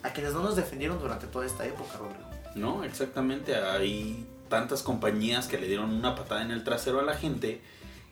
a 0.03 0.11
quienes 0.11 0.33
no 0.33 0.41
nos 0.41 0.55
defendieron 0.55 0.99
durante 0.99 1.27
toda 1.27 1.45
esta 1.45 1.65
época, 1.65 1.97
Rodrigo. 1.97 2.23
No, 2.55 2.83
exactamente. 2.83 3.55
Hay 3.55 4.25
tantas 4.49 4.83
compañías 4.83 5.47
que 5.47 5.57
le 5.57 5.67
dieron 5.67 5.93
una 5.93 6.15
patada 6.15 6.41
en 6.41 6.51
el 6.51 6.63
trasero 6.63 6.99
a 6.99 7.03
la 7.03 7.15
gente 7.15 7.61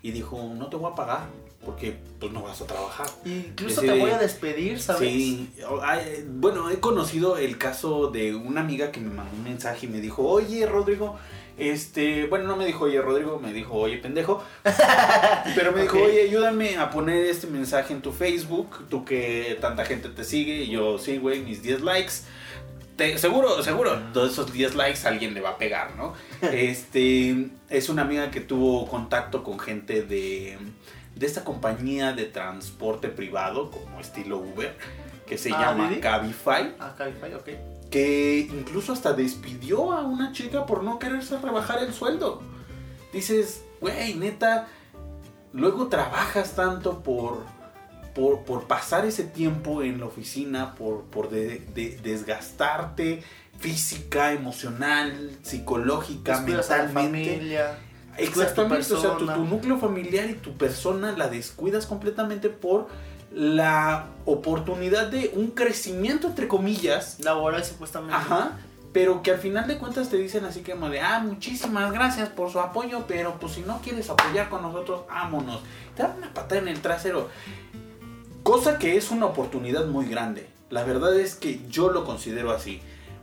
y 0.02 0.12
dijo, 0.12 0.54
no 0.56 0.68
te 0.68 0.76
voy 0.76 0.92
a 0.92 0.96
pagar 0.96 1.28
porque 1.66 1.98
pues 2.20 2.32
no 2.32 2.44
vas 2.44 2.62
a 2.62 2.68
trabajar. 2.68 3.08
Incluso 3.26 3.82
te 3.82 4.00
voy 4.00 4.12
a 4.12 4.20
despedir, 4.20 4.80
¿sabes? 4.80 5.10
Sí, 5.10 5.52
bueno, 6.28 6.70
he 6.70 6.80
conocido 6.80 7.38
el 7.38 7.58
caso 7.58 8.12
de 8.12 8.36
una 8.36 8.62
amiga 8.62 8.92
que 8.92 9.00
me 9.00 9.10
mandó 9.10 9.36
un 9.36 9.44
mensaje 9.44 9.88
y 9.88 9.90
me 9.90 10.00
dijo, 10.00 10.24
oye 10.28 10.66
Rodrigo, 10.68 11.18
este, 11.58 12.26
bueno, 12.28 12.46
no 12.48 12.56
me 12.58 12.66
dijo 12.66 12.86
oye 12.86 13.02
Rodrigo, 13.02 13.40
me 13.40 13.54
dijo 13.54 13.74
oye 13.76 13.98
pendejo, 13.98 14.44
pero 15.56 15.72
me 15.72 15.84
dijo, 15.84 15.98
oye, 16.00 16.22
ayúdame 16.24 16.78
a 16.78 16.90
poner 16.90 17.26
este 17.26 17.48
mensaje 17.48 17.94
en 17.94 18.02
tu 18.02 18.12
Facebook, 18.12 18.88
tú 18.90 19.06
que 19.06 19.58
tanta 19.62 19.86
gente 19.86 20.10
te 20.10 20.24
sigue, 20.24 20.64
y 20.64 20.70
yo, 20.72 20.98
sí, 20.98 21.18
güey, 21.18 21.42
mis 21.42 21.62
10 21.62 21.82
likes. 21.82 22.14
Te- 22.98 23.18
seguro, 23.18 23.62
seguro, 23.62 24.00
todos 24.14 24.32
esos 24.34 24.54
10 24.54 24.76
likes 24.76 25.06
alguien 25.06 25.34
le 25.34 25.42
va 25.42 25.50
a 25.52 25.58
pegar, 25.58 25.96
¿no? 25.98 26.14
Este, 26.42 27.48
es 27.70 27.90
una 27.90 28.04
amiga 28.04 28.32
que 28.32 28.40
tuvo 28.42 28.88
contacto 28.88 29.44
con 29.44 29.60
gente 29.60 30.02
de, 30.04 30.58
de 31.16 31.26
esta 31.26 31.44
compañía 31.44 32.14
de 32.14 32.24
transporte 32.26 33.10
privado, 33.10 33.70
como 33.72 34.00
estilo 34.00 34.38
Uber, 34.38 34.78
que 35.28 35.38
se 35.38 35.52
Ah, 35.52 35.60
llama 35.72 35.90
¿Didi? 35.90 36.00
Cabify, 36.02 36.74
Ah, 36.80 36.94
Cabify, 36.98 37.34
ok. 37.34 37.50
Que 37.90 38.40
incluso 38.52 38.94
hasta 38.94 39.14
despidió 39.14 39.92
a 39.94 40.02
una 40.02 40.32
chica 40.32 40.66
por 40.66 40.84
no 40.84 41.00
quererse 41.00 41.38
rebajar 41.38 41.82
el 41.84 41.94
sueldo. 41.94 42.42
Dices, 43.14 43.64
güey, 43.80 44.16
neta, 44.16 44.68
luego 45.54 45.88
trabajas 45.88 46.56
tanto 46.56 47.02
por, 47.04 47.44
por, 48.14 48.44
por 48.44 48.68
pasar 48.68 49.06
ese 49.06 49.24
tiempo 49.24 49.82
en 49.82 50.00
la 50.00 50.06
oficina, 50.08 50.76
por, 50.76 51.04
por 51.04 51.30
de- 51.30 51.60
de- 51.74 51.98
desgastarte 52.04 53.24
física, 53.58 54.34
emocional, 54.34 55.32
psicológica, 55.44 56.34
Descuidas 56.38 56.72
a 56.72 56.78
la 56.78 56.84
mentalmente. 56.86 57.34
familia. 57.36 57.78
tu 58.18 58.24
Exactamente, 58.24 58.94
o 58.94 59.00
sea, 59.02 59.18
tu 59.18 59.26
núcleo 59.46 59.78
familiar 59.78 60.30
y 60.30 60.34
tu 60.34 60.58
persona 60.58 61.14
la 61.14 61.28
descuidas 61.30 61.86
completamente 61.86 62.50
por 62.50 62.88
la 63.34 64.08
oportunidad 64.26 65.08
de 65.08 65.32
un 65.36 65.52
crecimiento, 65.52 66.28
entre 66.28 66.48
comillas, 66.48 67.20
Laboral, 67.24 67.64
supuestamente. 67.64 68.16
Ajá. 68.16 68.58
Pero 68.94 69.22
que 69.22 69.32
al 69.32 69.40
final 69.40 69.68
de 69.68 69.78
cuentas 69.78 70.10
te 70.10 70.16
dicen 70.18 70.46
así 70.46 70.62
como 70.62 70.90
de, 70.90 71.02
ah, 71.02 71.20
muchísimas 71.20 71.92
gracias 71.92 72.30
por 72.30 72.50
su 72.50 72.62
apoyo, 72.62 73.04
pero 73.08 73.38
pues 73.40 73.54
si 73.54 73.62
no 73.62 73.82
quieres 73.82 74.10
apoyar 74.10 74.50
con 74.50 74.62
nosotros, 74.62 75.02
vámonos. 75.08 75.62
Te 75.96 76.04
dan 76.04 76.18
una 76.18 76.34
patada 76.34 76.62
en 76.62 76.70
el 76.70 76.82
trasero. 76.82 77.30
Cosa 78.44 78.80
que 78.80 78.96
es 78.96 79.12
una 79.12 79.26
oportunidad 79.26 79.86
muy 79.88 80.06
grande. 80.06 80.48
La 80.70 80.84
verdad 80.84 81.20
es 81.20 81.36
que 81.36 81.60
yo 81.68 81.92
lo 81.92 82.06
considero 82.06 82.52
así. 82.52 82.82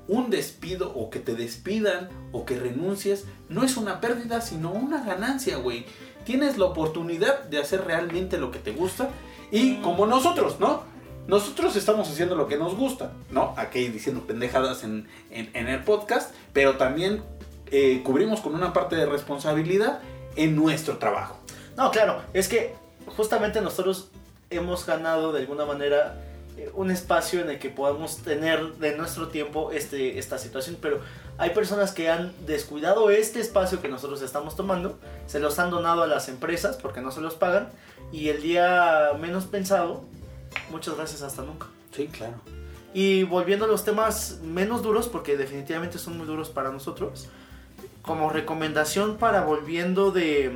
Un 0.09 0.29
despido 0.29 0.93
o 0.95 1.09
que 1.09 1.21
te 1.21 1.35
despidan 1.35 2.11
o 2.33 2.45
que 2.45 2.59
renuncies 2.59 3.25
no 3.49 3.65
es 3.65 3.77
una 3.77 4.01
pérdida, 4.01 4.43
sino 4.43 4.73
una 4.73 5.03
ganancia, 5.05 5.57
güey. 5.57 5.87
Tienes 6.25 6.59
la 6.59 6.67
oportunidad 6.67 7.45
de 7.45 7.59
hacer 7.59 7.85
realmente 7.85 8.37
lo 8.37 8.51
que 8.51 8.59
te 8.59 8.73
gusta 8.73 9.11
y 9.53 9.77
como 9.77 10.07
nosotros, 10.07 10.59
¿no? 10.59 10.83
Nosotros 11.29 11.77
estamos 11.77 12.11
haciendo 12.11 12.35
lo 12.35 12.49
que 12.49 12.57
nos 12.57 12.75
gusta, 12.75 13.13
¿no? 13.31 13.55
Aquí 13.57 13.87
diciendo 13.89 14.23
pendejadas 14.27 14.83
en, 14.83 15.07
en- 15.31 15.69
el 15.69 15.85
podcast, 15.85 16.35
pero 16.53 16.77
también 16.79 17.23
eh, 17.71 18.03
cubrimos 18.05 18.41
con 18.41 18.55
una 18.57 18.73
parte 18.73 18.97
de 18.97 19.07
responsabilidad 19.07 20.01
en 20.35 20.57
nuestro 20.57 20.99
trabajo. 20.99 21.37
No, 21.77 21.93
claro, 21.93 22.21
es 22.35 22.49
que 22.49 22.75
justamente 23.17 23.61
nosotros 23.61 24.09
hemos 24.51 24.85
ganado 24.85 25.33
de 25.33 25.41
alguna 25.41 25.65
manera 25.65 26.21
eh, 26.59 26.71
un 26.75 26.91
espacio 26.91 27.41
en 27.41 27.51
el 27.51 27.59
que 27.61 27.71
podamos 27.71 28.17
tener 28.19 28.75
de 28.75 28.97
nuestro 28.97 29.29
tiempo 29.29 29.71
este, 29.71 30.19
esta 30.19 30.39
situación, 30.39 30.77
pero 30.83 31.01
hay 31.39 31.51
personas 31.51 31.93
que 31.93 32.11
han 32.11 32.33
descuidado 32.47 33.11
este 33.11 33.41
espacio 33.41 33.81
que 33.81 33.89
nosotros 33.89 34.21
estamos 34.23 34.57
tomando, 34.57 34.99
se 35.27 35.39
los 35.41 35.59
han 35.61 35.71
donado 35.71 36.03
a 36.03 36.07
las 36.07 36.29
empresas 36.29 36.77
porque 36.83 37.01
no 37.01 37.11
se 37.13 37.21
los 37.21 37.35
pagan 37.37 37.71
y 38.13 38.29
el 38.29 38.43
día 38.43 39.13
menos 39.19 39.47
pensado, 39.47 40.05
muchas 40.71 40.97
gracias 40.97 41.23
hasta 41.23 41.43
nunca. 41.43 41.67
Sí, 41.91 42.07
claro. 42.09 42.35
Y 42.95 43.23
volviendo 43.25 43.65
a 43.65 43.69
los 43.69 43.85
temas 43.85 44.41
menos 44.45 44.83
duros, 44.83 45.09
porque 45.09 45.37
definitivamente 45.37 45.99
son 45.99 46.19
muy 46.19 46.27
duros 46.27 46.51
para 46.51 46.71
nosotros, 46.71 47.29
como 48.03 48.31
recomendación 48.31 49.17
para 49.17 49.43
volviendo 49.43 50.11
de 50.11 50.51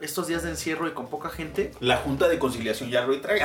estos 0.00 0.26
días 0.26 0.42
de 0.42 0.50
encierro 0.50 0.88
y 0.88 0.92
con 0.92 1.08
poca 1.08 1.28
gente. 1.28 1.72
La 1.80 1.96
Junta 1.98 2.28
de 2.28 2.38
Conciliación 2.38 2.90
ya 2.90 3.02
lo 3.02 3.20
trae. 3.20 3.38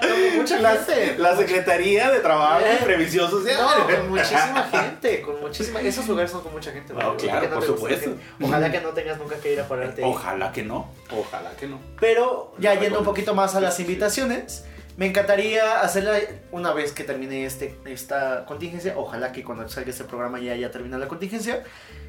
Con 0.00 0.36
mucha 0.38 0.58
la, 0.60 0.76
gente. 0.76 1.18
la 1.18 1.36
Secretaría 1.36 2.10
de 2.10 2.20
Trabajo 2.20 2.64
Eh, 2.64 2.78
y 2.80 2.84
Previsión 2.84 3.30
Social. 3.30 3.60
No, 3.60 3.86
con 3.86 4.10
muchísima 4.10 4.68
gente, 4.70 5.22
con 5.22 5.40
muchísima... 5.40 5.80
Esos 5.80 6.06
lugares 6.08 6.30
son 6.30 6.42
con 6.42 6.52
mucha 6.52 6.72
gente. 6.72 6.92
Ah, 6.98 7.14
por 7.52 7.64
supuesto. 7.64 8.14
Ojalá 8.40 8.70
que 8.70 8.80
no 8.80 8.90
tengas 8.90 9.18
nunca 9.18 9.36
que 9.36 9.52
ir 9.52 9.60
a 9.60 9.68
pararte. 9.68 10.02
Ojalá 10.04 10.52
que 10.52 10.62
no. 10.62 10.90
Ojalá 11.10 11.50
que 11.52 11.66
no. 11.66 11.80
Pero 12.00 12.54
ya 12.58 12.74
yendo 12.74 12.98
un 12.98 13.04
poquito 13.04 13.34
más 13.34 13.54
a 13.54 13.60
las 13.60 13.78
invitaciones, 13.80 14.64
me 14.96 15.06
encantaría 15.06 15.80
hacerla 15.80 16.18
una 16.50 16.72
vez 16.72 16.92
que 16.92 17.04
termine 17.04 17.44
este, 17.44 17.76
esta 17.84 18.44
contingencia, 18.46 18.94
ojalá 18.96 19.30
que 19.32 19.44
cuando 19.44 19.68
salga 19.68 19.90
este 19.90 20.04
programa 20.04 20.40
ya 20.40 20.52
haya 20.52 20.70
terminado 20.70 21.02
la 21.02 21.08
contingencia, 21.08 21.62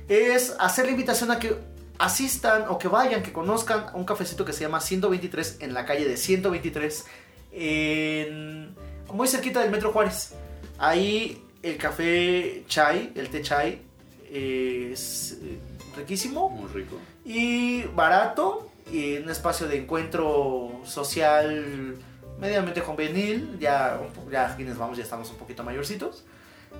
es 0.07 0.55
hacer 0.59 0.85
la 0.85 0.91
invitación 0.91 1.29
a 1.31 1.39
que 1.39 1.57
asistan 1.99 2.65
o 2.69 2.77
que 2.77 2.87
vayan, 2.87 3.23
que 3.23 3.33
conozcan 3.33 3.87
un 3.93 4.05
cafecito 4.05 4.45
que 4.45 4.53
se 4.53 4.61
llama 4.61 4.79
123 4.81 5.57
en 5.61 5.73
la 5.73 5.85
calle 5.85 6.07
de 6.07 6.17
123 6.17 7.05
en 7.51 8.75
muy 9.11 9.27
cerquita 9.27 9.61
del 9.61 9.71
Metro 9.71 9.91
Juárez. 9.91 10.33
Ahí 10.77 11.43
el 11.63 11.77
café 11.77 12.63
chai, 12.67 13.11
el 13.15 13.29
té 13.29 13.41
chai, 13.41 13.81
eh, 14.29 14.91
es 14.93 15.37
eh, 15.41 15.57
riquísimo 15.95 16.49
Muy 16.49 16.69
rico. 16.71 16.97
y 17.25 17.83
barato 17.83 18.69
y 18.91 19.17
un 19.17 19.29
espacio 19.29 19.67
de 19.67 19.77
encuentro 19.77 20.81
social 20.85 21.95
medianamente 22.39 22.81
juvenil. 22.81 23.57
Ya, 23.59 23.99
ya 24.31 24.55
quienes 24.55 24.77
vamos 24.77 24.97
ya 24.97 25.03
estamos 25.03 25.29
un 25.31 25.37
poquito 25.37 25.63
mayorcitos. 25.63 26.23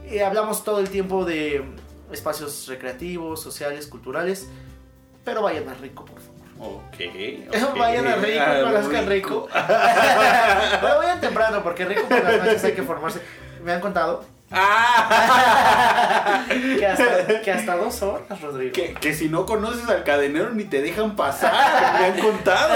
Y 0.09 0.19
hablamos 0.19 0.63
todo 0.63 0.79
el 0.79 0.89
tiempo 0.89 1.25
de 1.25 1.63
espacios 2.12 2.67
recreativos, 2.67 3.41
sociales, 3.41 3.88
culturales. 3.88 4.47
Pero 5.27 5.41
vayan 5.41 5.65
más 5.65 5.77
rico, 5.81 6.05
por 6.05 6.19
favor. 6.22 6.38
Ok. 6.60 6.98
Vayan 7.77 8.07
a 8.07 8.15
rico, 8.15 8.39
Ah, 8.41 8.62
conozcan 8.63 9.07
rico. 9.07 9.48
Pero 9.51 10.98
vayan 10.98 11.19
temprano, 11.22 11.62
porque 11.62 11.84
rico 11.86 12.03
por 12.07 12.24
las 12.24 12.38
noches 12.46 12.63
hay 12.63 12.72
que 12.72 12.81
formarse. 12.84 13.22
Me 13.63 13.74
han 13.74 13.81
contado 13.81 14.24
Ah, 14.50 16.46
que 16.79 16.88
hasta, 16.88 17.41
que 17.41 17.51
hasta 17.51 17.75
dos 17.75 18.01
horas, 18.01 18.39
Rodrigo. 18.41 18.72
que, 18.72 18.93
que 18.93 19.13
si 19.13 19.27
no 19.27 19.46
conoces 19.46 19.89
al 19.89 20.05
cadenero 20.05 20.51
ni 20.51 20.63
te 20.63 20.81
dejan 20.81 21.17
pasar, 21.17 22.00
me 22.00 22.05
han 22.05 22.17
contado. 22.19 22.74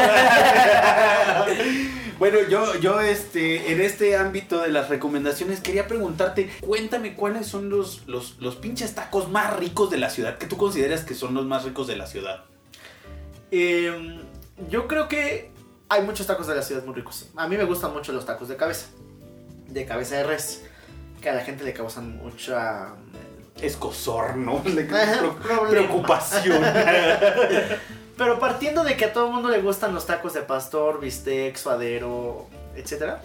Bueno, 2.21 2.37
yo, 2.47 2.75
yo 2.75 3.01
este, 3.01 3.71
en 3.71 3.81
este 3.81 4.15
ámbito 4.15 4.61
de 4.61 4.69
las 4.69 4.89
recomendaciones 4.89 5.59
quería 5.59 5.87
preguntarte, 5.87 6.51
cuéntame 6.61 7.15
cuáles 7.15 7.47
son 7.47 7.69
los, 7.71 8.05
los, 8.05 8.35
los 8.39 8.57
pinches 8.57 8.93
tacos 8.93 9.27
más 9.31 9.57
ricos 9.57 9.89
de 9.89 9.97
la 9.97 10.11
ciudad, 10.11 10.37
que 10.37 10.45
tú 10.45 10.55
consideras 10.55 11.03
que 11.03 11.15
son 11.15 11.33
los 11.33 11.47
más 11.47 11.63
ricos 11.63 11.87
de 11.87 11.95
la 11.95 12.05
ciudad. 12.05 12.43
Eh, 13.49 14.19
yo 14.69 14.87
creo 14.87 15.07
que 15.07 15.49
hay 15.89 16.03
muchos 16.03 16.27
tacos 16.27 16.45
de 16.45 16.53
la 16.53 16.61
ciudad 16.61 16.83
muy 16.85 16.93
ricos. 16.93 17.31
A 17.35 17.47
mí 17.47 17.57
me 17.57 17.63
gustan 17.63 17.91
mucho 17.91 18.13
los 18.13 18.23
tacos 18.23 18.47
de 18.49 18.55
cabeza. 18.55 18.85
De 19.67 19.87
cabeza 19.87 20.17
de 20.17 20.23
res. 20.23 20.61
Que 21.23 21.29
a 21.31 21.33
la 21.33 21.41
gente 21.41 21.63
le 21.63 21.73
causan 21.73 22.17
mucha... 22.17 22.93
Escosor, 23.63 24.37
¿no? 24.37 24.61
Le- 24.65 24.87
preocupación. 25.71 26.63
Pero 28.21 28.37
partiendo 28.37 28.83
de 28.83 28.95
que 28.97 29.05
a 29.05 29.13
todo 29.13 29.25
el 29.25 29.33
mundo 29.33 29.49
le 29.49 29.63
gustan 29.63 29.95
los 29.95 30.05
tacos 30.05 30.35
de 30.35 30.41
pastor, 30.41 30.99
bistec, 30.99 31.55
suadero, 31.55 32.45
etc. 32.75 33.15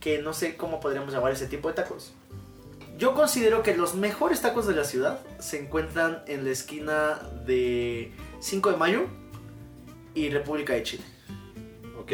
Que 0.00 0.22
no 0.22 0.32
sé 0.32 0.56
cómo 0.56 0.80
podríamos 0.80 1.12
llamar 1.12 1.32
ese 1.32 1.46
tipo 1.46 1.68
de 1.68 1.74
tacos. 1.74 2.14
Yo 2.96 3.12
considero 3.12 3.62
que 3.62 3.76
los 3.76 3.94
mejores 3.94 4.40
tacos 4.40 4.66
de 4.66 4.74
la 4.74 4.84
ciudad 4.84 5.20
se 5.40 5.60
encuentran 5.60 6.22
en 6.26 6.42
la 6.46 6.52
esquina 6.52 7.20
de 7.44 8.14
5 8.40 8.70
de 8.70 8.76
mayo 8.78 9.08
y 10.14 10.30
República 10.30 10.72
de 10.72 10.84
Chile. 10.84 11.04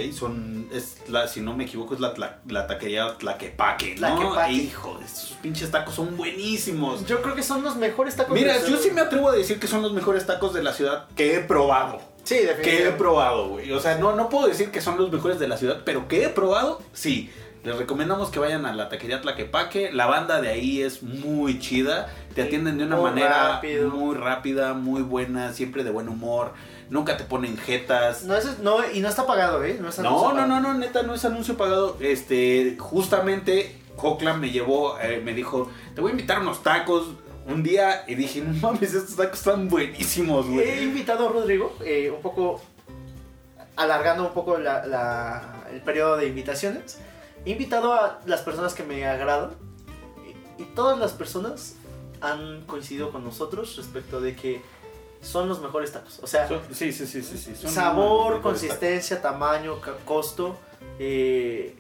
Ok, 0.07 0.13
son, 0.13 0.69
es 0.73 0.99
la, 1.09 1.27
si 1.29 1.41
no 1.41 1.55
me 1.57 1.65
equivoco, 1.65 1.95
es 1.95 2.01
la, 2.01 2.15
la, 2.17 2.39
la 2.49 2.67
taquería 2.67 3.17
Tlaquepaque, 3.19 3.97
¿no? 3.97 4.17
Tlaquepaque. 4.19 4.53
Hijo, 4.53 4.99
esos 5.05 5.33
pinches 5.43 5.71
tacos 5.71 5.95
son 5.95 6.17
buenísimos. 6.17 7.07
Yo 7.07 7.21
creo 7.23 7.35
que 7.35 7.43
son 7.43 7.63
los 7.63 7.77
mejores 7.77 8.17
tacos 8.17 8.35
de 8.35 8.41
Mira, 8.41 8.55
la 8.55 8.61
yo 8.61 8.67
ciudad. 8.67 8.81
sí 8.83 8.91
me 8.91 9.01
atrevo 9.01 9.29
a 9.29 9.33
decir 9.33 9.59
que 9.59 9.67
son 9.67 9.83
los 9.83 9.93
mejores 9.93 10.27
tacos 10.27 10.53
de 10.55 10.63
la 10.63 10.73
ciudad 10.73 11.07
que 11.17 11.37
he 11.37 11.41
probado. 11.41 12.01
Sí, 12.25 12.35
Que 12.35 12.43
he 12.43 12.47
definitivamente. 12.49 12.99
probado, 12.99 13.49
güey. 13.49 13.73
O 13.73 13.81
sea, 13.81 13.97
no, 13.97 14.15
no 14.15 14.29
puedo 14.29 14.49
decir 14.49 14.71
que 14.71 14.81
son 14.83 14.99
los 14.99 15.11
mejores 15.11 15.39
de 15.39 15.49
la 15.49 15.57
ciudad, 15.57 15.81
pero 15.85 16.09
que 16.09 16.25
he 16.25 16.29
probado, 16.29 16.83
sí. 16.93 17.31
Les 17.65 17.77
recomendamos 17.77 18.31
que 18.31 18.39
vayan 18.39 18.65
a 18.67 18.75
la 18.75 18.89
taquería 18.89 19.21
Tlaquepaque. 19.21 19.91
La 19.93 20.07
banda 20.07 20.41
de 20.41 20.49
ahí 20.49 20.81
es 20.83 21.03
muy 21.03 21.59
chida. 21.59 22.09
Te 22.35 22.43
atienden 22.43 22.79
de 22.79 22.85
una 22.85 22.97
muy 22.97 23.11
manera 23.11 23.49
rápido. 23.55 23.91
muy 23.91 24.17
rápida, 24.17 24.75
muy 24.75 25.03
buena, 25.03 25.53
siempre 25.53 25.83
de 25.85 25.91
buen 25.91 26.09
humor. 26.09 26.53
Nunca 26.89 27.17
te 27.17 27.25
ponen 27.25 27.59
jetas. 27.59 28.23
No, 28.25 28.37
eso 28.37 28.51
es- 28.51 28.61
no, 28.61 28.79
y 28.91 29.01
no 29.01 29.09
está 29.09 29.27
pagado, 29.27 29.63
¿eh? 29.65 29.77
No, 29.81 29.89
es 29.89 29.99
No, 29.99 30.09
anuncio 30.09 30.29
no, 30.29 30.35
pagado. 30.35 30.49
no, 30.49 30.61
no, 30.73 30.75
neta, 30.79 31.03
no 31.03 31.15
es 31.15 31.25
anuncio 31.25 31.57
pagado. 31.57 31.97
Este, 32.01 32.77
justamente, 32.79 33.77
Hoklan 33.97 34.41
me 34.41 34.51
llevó, 34.51 34.99
eh, 35.01 35.21
me 35.23 35.35
dijo, 35.35 35.69
te 35.95 36.01
voy 36.01 36.11
a 36.11 36.13
invitar 36.13 36.41
unos 36.41 36.63
tacos 36.63 37.09
un 37.47 37.63
día. 37.65 38.05
Y 38.07 38.15
dije, 38.15 38.41
no 38.41 38.55
mames, 38.61 38.95
estos 38.95 39.17
tacos 39.17 39.39
están 39.41 39.69
buenísimos, 39.69 40.47
He 40.47 40.51
güey. 40.51 40.85
invitado 40.85 41.29
a 41.29 41.33
Rodrigo, 41.33 41.77
eh, 41.85 42.11
un 42.15 42.23
poco 42.23 42.63
alargando 43.77 44.25
un 44.27 44.33
poco 44.33 44.59
la- 44.59 44.87
la- 44.87 45.65
el 45.73 45.81
periodo 45.81 46.17
de 46.17 46.27
invitaciones. 46.29 46.99
He 47.45 47.51
invitado 47.53 47.93
a 47.95 48.21
las 48.27 48.41
personas 48.43 48.75
que 48.75 48.83
me 48.83 49.07
agradan 49.07 49.51
y, 50.59 50.63
y 50.63 50.67
todas 50.75 50.99
las 50.99 51.13
personas 51.13 51.75
han 52.21 52.63
coincidido 52.67 53.11
con 53.13 53.25
nosotros 53.25 53.77
respecto 53.77 54.21
de 54.21 54.35
que 54.37 54.61
son 55.21 55.49
los 55.49 55.61
mejores 55.61 55.93
tacos. 55.93 56.19
O 56.23 56.27
sea, 56.27 56.47
Son- 56.49 56.61
sí, 56.73 56.93
sí, 56.93 57.07
sí, 57.07 57.23
sí, 57.23 57.37
sí. 57.39 57.55
son 57.57 57.71
sabor, 57.71 58.41
consistencia, 58.43 59.21
tamaño, 59.23 59.81
ca- 59.81 59.97
costo. 60.05 60.57
eh, 60.99 61.77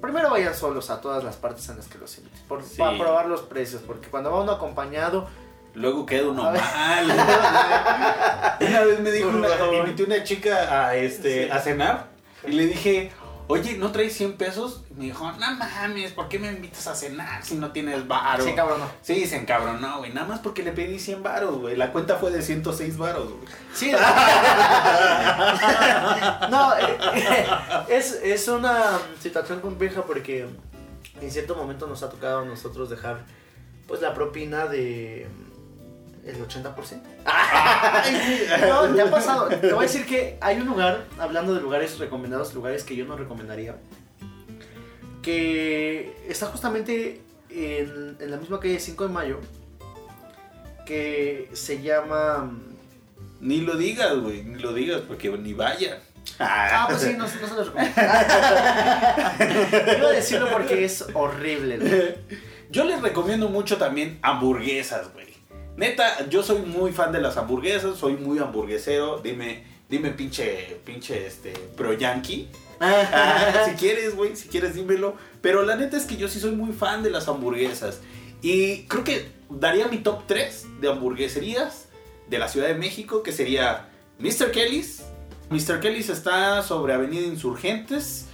primero 0.00 0.30
vayan 0.30 0.54
solos 0.54 0.90
a 0.90 1.00
todas 1.00 1.22
las 1.24 1.36
partes 1.36 1.68
en 1.68 1.76
las 1.76 1.86
que 1.88 1.98
los 1.98 2.16
inviten. 2.18 2.40
Por, 2.48 2.62
Sí. 2.62 2.78
Para 2.78 2.96
probar 2.98 3.26
los 3.26 3.42
precios, 3.42 3.82
porque 3.86 4.08
cuando 4.08 4.30
va 4.30 4.40
uno 4.42 4.52
acompañado, 4.52 5.22
tacos. 5.24 5.38
Luego 5.74 6.06
queda 6.06 6.28
uno 6.28 6.44
mal. 6.44 7.04
una 8.60 8.80
vez 8.84 9.00
me 9.00 9.10
dijo, 9.12 9.28
una, 9.28 9.48
invité 9.76 10.02
a 10.02 10.06
una 10.06 10.24
chica 10.24 10.86
a, 10.86 10.96
este, 10.96 11.44
Sí. 11.46 11.50
a 11.50 11.58
cenar 11.60 12.06
y 12.46 12.52
le 12.52 12.66
dije, 12.66 13.12
oye, 13.48 13.76
¿no 13.76 13.90
traes 13.90 14.12
100 14.14 14.34
pesos? 14.34 14.84
Y 14.90 14.94
me 14.94 15.06
dijo, 15.06 15.32
no 15.32 15.50
mames, 15.56 16.12
¿por 16.12 16.28
qué 16.28 16.38
me 16.38 16.46
invitas 16.48 16.86
a 16.86 16.94
cenar 16.94 17.44
si 17.44 17.56
no 17.56 17.72
tienes 17.72 18.06
varo? 18.06 18.44
sí, 18.44 18.54
cabrón, 18.54 18.78
no. 18.80 18.88
Sí, 19.02 19.26
se 19.26 19.36
encabronó, 19.36 19.98
güey. 19.98 20.12
Nada 20.12 20.28
más 20.28 20.38
porque 20.40 20.62
le 20.62 20.72
pedí 20.72 20.98
100 20.98 21.22
varos, 21.22 21.58
güey. 21.58 21.76
La 21.76 21.92
cuenta 21.92 22.16
fue 22.16 22.30
de 22.30 22.42
106 22.42 22.96
varos, 22.96 23.30
güey. 23.30 23.42
Sí. 23.74 23.90
no, 26.50 26.76
eh, 26.76 26.98
eh, 27.14 27.46
es, 27.88 28.12
es 28.22 28.48
una 28.48 28.98
situación 29.20 29.60
compleja 29.60 30.02
porque 30.02 30.46
en 31.20 31.30
cierto 31.30 31.54
momento 31.56 31.86
nos 31.86 32.02
ha 32.02 32.10
tocado 32.10 32.40
a 32.40 32.44
nosotros 32.44 32.90
dejar 32.90 33.24
pues 33.86 34.02
la 34.02 34.12
propina 34.14 34.66
de 34.66 35.28
el 36.28 36.46
80%. 36.46 37.00
no, 38.68 38.94
te 38.94 39.02
ha 39.02 39.10
pasado. 39.10 39.48
Te 39.48 39.72
voy 39.72 39.84
a 39.84 39.88
decir 39.88 40.06
que 40.06 40.38
hay 40.40 40.58
un 40.58 40.66
lugar, 40.66 41.04
hablando 41.18 41.54
de 41.54 41.60
lugares 41.60 41.98
recomendados, 41.98 42.54
lugares 42.54 42.84
que 42.84 42.94
yo 42.96 43.04
no 43.04 43.16
recomendaría, 43.16 43.76
que 45.22 46.16
está 46.28 46.46
justamente 46.46 47.20
en, 47.50 48.16
en 48.20 48.30
la 48.30 48.36
misma 48.36 48.60
calle 48.60 48.78
5 48.78 49.08
de 49.08 49.12
mayo, 49.12 49.40
que 50.86 51.50
se 51.52 51.82
llama... 51.82 52.50
Ni 53.40 53.60
lo 53.60 53.76
digas, 53.76 54.18
güey. 54.18 54.42
Ni 54.42 54.58
lo 54.58 54.72
digas 54.72 55.02
porque 55.06 55.30
ni 55.30 55.52
vaya. 55.52 56.00
Ah, 56.38 56.86
pues 56.88 57.02
sí, 57.02 57.12
no, 57.12 57.24
no 57.24 57.28
se 57.28 57.38
los 57.38 57.66
recomiendo. 57.66 58.00
A 60.06 60.12
decirlo 60.12 60.50
porque 60.50 60.84
es 60.84 61.04
horrible. 61.14 61.78
¿no? 61.78 61.86
Yo 62.70 62.84
les 62.84 63.00
recomiendo 63.00 63.48
mucho 63.48 63.76
también 63.76 64.18
hamburguesas, 64.22 65.12
güey. 65.12 65.27
Neta, 65.78 66.28
yo 66.28 66.42
soy 66.42 66.58
muy 66.62 66.90
fan 66.90 67.12
de 67.12 67.20
las 67.20 67.36
hamburguesas, 67.36 67.96
soy 67.96 68.14
muy 68.14 68.40
hamburguesero. 68.40 69.20
Dime, 69.20 69.62
dime 69.88 70.10
pinche, 70.10 70.80
pinche, 70.84 71.24
este, 71.24 71.52
pro 71.76 71.92
yankee. 71.92 72.48
Ah, 72.80 73.62
si 73.64 73.76
quieres, 73.76 74.16
güey, 74.16 74.34
si 74.34 74.48
quieres 74.48 74.74
dímelo. 74.74 75.14
Pero 75.40 75.62
la 75.62 75.76
neta 75.76 75.96
es 75.96 76.04
que 76.04 76.16
yo 76.16 76.26
sí 76.26 76.40
soy 76.40 76.50
muy 76.50 76.72
fan 76.72 77.04
de 77.04 77.10
las 77.10 77.28
hamburguesas. 77.28 78.00
Y 78.42 78.88
creo 78.88 79.04
que 79.04 79.28
daría 79.48 79.86
mi 79.86 79.98
top 79.98 80.26
3 80.26 80.80
de 80.80 80.88
hamburgueserías 80.88 81.86
de 82.28 82.38
la 82.40 82.48
Ciudad 82.48 82.66
de 82.66 82.74
México, 82.74 83.22
que 83.22 83.30
sería 83.30 83.88
Mr. 84.18 84.50
Kelly's. 84.50 85.04
Mr. 85.48 85.78
Kelly's 85.78 86.08
está 86.08 86.64
sobre 86.64 86.92
Avenida 86.92 87.24
Insurgentes, 87.24 88.26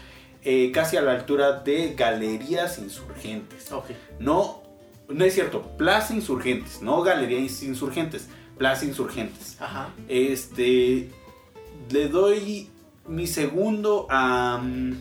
eh, 0.44 0.72
casi 0.72 0.96
a 0.96 1.02
la 1.02 1.12
altura 1.12 1.60
de 1.60 1.92
Galerías 1.94 2.78
Insurgentes. 2.78 3.70
Ok. 3.70 3.90
No, 4.18 4.63
no 5.08 5.24
es 5.24 5.34
cierto, 5.34 5.62
Plaza 5.76 6.14
Insurgentes, 6.14 6.82
no 6.82 7.02
Galerías 7.02 7.62
Insurgentes, 7.62 8.28
Plaza 8.58 8.84
Insurgentes. 8.84 9.56
Ajá. 9.60 9.88
Este, 10.08 11.10
le 11.90 12.08
doy 12.08 12.70
mi 13.06 13.26
segundo 13.26 14.06
a, 14.10 14.58
mm, 14.62 14.92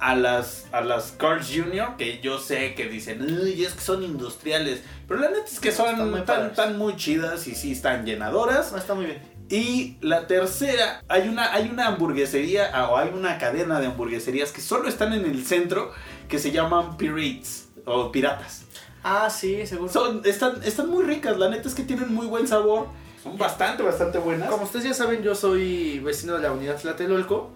a 0.00 0.14
las 0.14 0.66
a 0.72 0.80
las 0.80 1.12
Carl's 1.12 1.48
Jr. 1.48 1.96
que 1.96 2.20
yo 2.20 2.38
sé 2.38 2.74
que 2.74 2.88
dicen, 2.88 3.22
"Uy, 3.22 3.64
es 3.64 3.74
que 3.74 3.80
son 3.80 4.02
industriales, 4.02 4.82
pero 5.06 5.20
la 5.20 5.28
neta 5.28 5.44
es 5.46 5.60
que 5.60 5.72
son 5.72 6.10
muy 6.10 6.22
tan, 6.22 6.54
tan 6.54 6.78
muy 6.78 6.96
chidas 6.96 7.46
y 7.46 7.54
sí 7.54 7.72
están 7.72 8.04
llenadoras. 8.04 8.72
No, 8.72 8.78
está 8.78 8.94
muy 8.94 9.06
bien. 9.06 9.22
Y 9.50 9.96
la 10.02 10.26
tercera, 10.26 11.02
hay 11.08 11.26
una, 11.28 11.54
hay 11.54 11.70
una 11.70 11.86
hamburguesería 11.86 12.70
ah, 12.72 12.90
o 12.90 12.98
hay 12.98 13.08
una 13.14 13.38
cadena 13.38 13.80
de 13.80 13.86
hamburgueserías 13.86 14.52
que 14.52 14.60
solo 14.60 14.88
están 14.88 15.14
en 15.14 15.24
el 15.24 15.44
centro 15.46 15.92
que 16.28 16.38
se 16.38 16.50
llaman 16.50 16.98
Pirates 16.98 17.68
o 17.86 18.12
Piratas. 18.12 18.66
Ah, 19.02 19.30
sí, 19.30 19.66
seguro. 19.66 19.92
Son, 19.92 20.22
están, 20.24 20.62
están 20.64 20.88
muy 20.88 21.04
ricas, 21.04 21.38
la 21.38 21.48
neta 21.48 21.68
es 21.68 21.74
que 21.74 21.84
tienen 21.84 22.12
muy 22.12 22.26
buen 22.26 22.46
sabor. 22.46 22.88
Son 23.22 23.36
bastante, 23.36 23.82
bastante 23.82 24.18
buenas. 24.18 24.50
Como 24.50 24.64
ustedes 24.64 24.84
ya 24.84 24.94
saben, 24.94 25.22
yo 25.22 25.34
soy 25.34 25.98
vecino 26.00 26.34
de 26.34 26.40
la 26.40 26.52
unidad 26.52 26.76
Tlatelolco. 26.76 27.50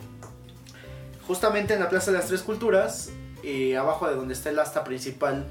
Justamente 1.26 1.74
en 1.74 1.80
la 1.80 1.88
Plaza 1.88 2.10
de 2.10 2.18
las 2.18 2.26
Tres 2.26 2.42
Culturas, 2.42 3.10
eh, 3.42 3.76
abajo 3.76 4.08
de 4.08 4.16
donde 4.16 4.34
está 4.34 4.50
el 4.50 4.58
asta 4.58 4.84
principal 4.84 5.46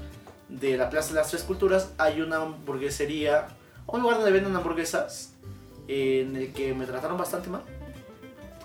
de 0.48 0.76
la 0.76 0.90
Plaza 0.90 1.10
de 1.10 1.14
las 1.14 1.30
Tres 1.30 1.42
Culturas, 1.42 1.90
hay 1.98 2.20
una 2.20 2.36
hamburguesería, 2.36 3.48
un 3.86 4.02
lugar 4.02 4.18
donde 4.18 4.32
venden 4.32 4.54
hamburguesas, 4.54 5.32
en 5.88 6.36
el 6.36 6.52
que 6.52 6.74
me 6.74 6.86
trataron 6.86 7.16
bastante 7.18 7.48
mal. 7.48 7.62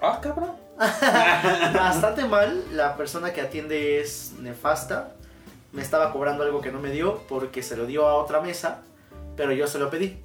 Ah, 0.02 0.20
cabrón. 0.22 0.52
bastante 1.74 2.26
mal. 2.26 2.64
La 2.74 2.96
persona 2.96 3.34
que 3.34 3.42
atiende 3.42 4.00
es 4.00 4.34
nefasta. 4.40 5.14
Me 5.72 5.82
estaba 5.82 6.12
cobrando 6.12 6.44
algo 6.44 6.62
que 6.62 6.72
no 6.72 6.80
me 6.80 6.92
dio 6.92 7.24
porque 7.28 7.62
se 7.62 7.76
lo 7.76 7.86
dio 7.86 8.08
a 8.08 8.16
otra 8.16 8.42
mesa, 8.42 8.84
pero 9.36 9.52
yo 9.52 9.68
se 9.68 9.80
lo 9.80 9.90
pedí. 9.90 10.18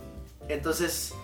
Entonces, 0.48 1.14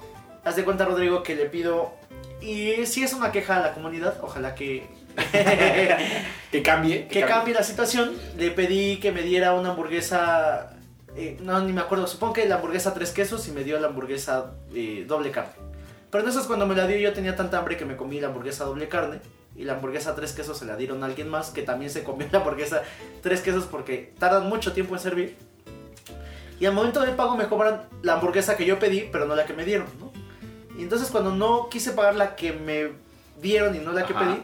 haz 0.44 0.56
de 0.56 0.64
cuenta, 0.64 0.84
Rodrigo, 0.84 1.22
que 1.22 1.34
le 1.34 1.46
pido. 1.46 1.92
Y 2.40 2.86
si 2.86 3.02
es 3.02 3.12
una 3.12 3.32
queja 3.32 3.56
a 3.56 3.60
la 3.60 3.74
comunidad, 3.74 4.18
ojalá 4.22 4.54
que. 4.54 4.86
Que 6.50 6.62
cambie. 6.62 7.08
que 7.08 7.22
cambie 7.22 7.52
la 7.52 7.62
situación. 7.62 8.12
Le 8.38 8.50
pedí 8.50 8.98
que 9.00 9.12
me 9.12 9.22
diera 9.22 9.52
una 9.54 9.70
hamburguesa. 9.70 10.70
eh, 11.16 11.36
no, 11.40 11.60
ni 11.60 11.72
me 11.72 11.80
acuerdo. 11.80 12.06
Supongo 12.06 12.34
que 12.34 12.46
la 12.46 12.56
hamburguesa 12.56 12.94
tres 12.94 13.10
quesos 13.10 13.46
y 13.48 13.52
me 13.52 13.64
dio 13.64 13.78
la 13.78 13.88
hamburguesa 13.88 14.52
eh, 14.74 15.04
doble 15.06 15.30
carne. 15.30 15.52
Pero 16.10 16.26
en 16.26 16.44
cuando 16.46 16.66
me 16.66 16.74
la 16.74 16.86
dio 16.86 16.96
yo 16.96 17.12
tenía 17.12 17.36
tanta 17.36 17.58
hambre 17.58 17.76
que 17.76 17.84
me 17.84 17.96
comí 17.96 18.20
la 18.20 18.28
hamburguesa 18.28 18.64
doble 18.64 18.88
carne. 18.88 19.20
Y 19.58 19.64
la 19.64 19.74
hamburguesa 19.74 20.14
tres 20.14 20.32
quesos 20.32 20.56
se 20.56 20.64
la 20.64 20.76
dieron 20.76 21.02
a 21.02 21.06
alguien 21.06 21.28
más 21.28 21.50
que 21.50 21.62
también 21.62 21.90
se 21.90 22.04
comió 22.04 22.28
la 22.32 22.38
hamburguesa 22.38 22.82
tres 23.22 23.40
quesos 23.40 23.64
porque 23.64 24.14
tardan 24.18 24.48
mucho 24.48 24.72
tiempo 24.72 24.94
en 24.94 25.00
servir. 25.00 25.36
Y 26.60 26.66
al 26.66 26.74
momento 26.74 27.00
del 27.00 27.14
pago 27.16 27.36
me 27.36 27.48
cobran 27.48 27.82
la 28.02 28.14
hamburguesa 28.14 28.56
que 28.56 28.64
yo 28.64 28.78
pedí, 28.78 29.08
pero 29.12 29.26
no 29.26 29.34
la 29.34 29.44
que 29.44 29.52
me 29.52 29.64
dieron, 29.64 29.86
¿no? 29.98 30.12
Y 30.78 30.82
entonces 30.82 31.10
cuando 31.10 31.32
no 31.32 31.68
quise 31.68 31.90
pagar 31.90 32.14
la 32.14 32.36
que 32.36 32.52
me 32.52 32.92
dieron 33.42 33.74
y 33.74 33.80
no 33.80 33.92
la 33.92 34.06
que 34.06 34.12
Ajá. 34.12 34.24
pedí, 34.24 34.42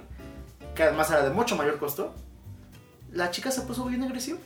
que 0.75 0.83
además 0.83 1.11
era 1.11 1.23
de 1.23 1.31
mucho 1.31 1.57
mayor 1.57 1.79
costo, 1.79 2.13
la 3.13 3.31
chica 3.31 3.53
se 3.53 3.63
puso 3.63 3.85
bien 3.85 4.03
agresiva. 4.03 4.39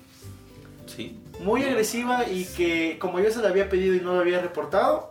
Sí. 0.86 1.18
Muy 1.40 1.62
agresiva 1.64 2.26
y 2.26 2.44
que 2.44 2.98
como 2.98 3.20
yo 3.20 3.30
se 3.30 3.40
la 3.40 3.48
había 3.48 3.68
pedido 3.68 3.94
y 3.94 4.00
no 4.00 4.14
lo 4.14 4.20
había 4.20 4.40
reportado, 4.40 5.10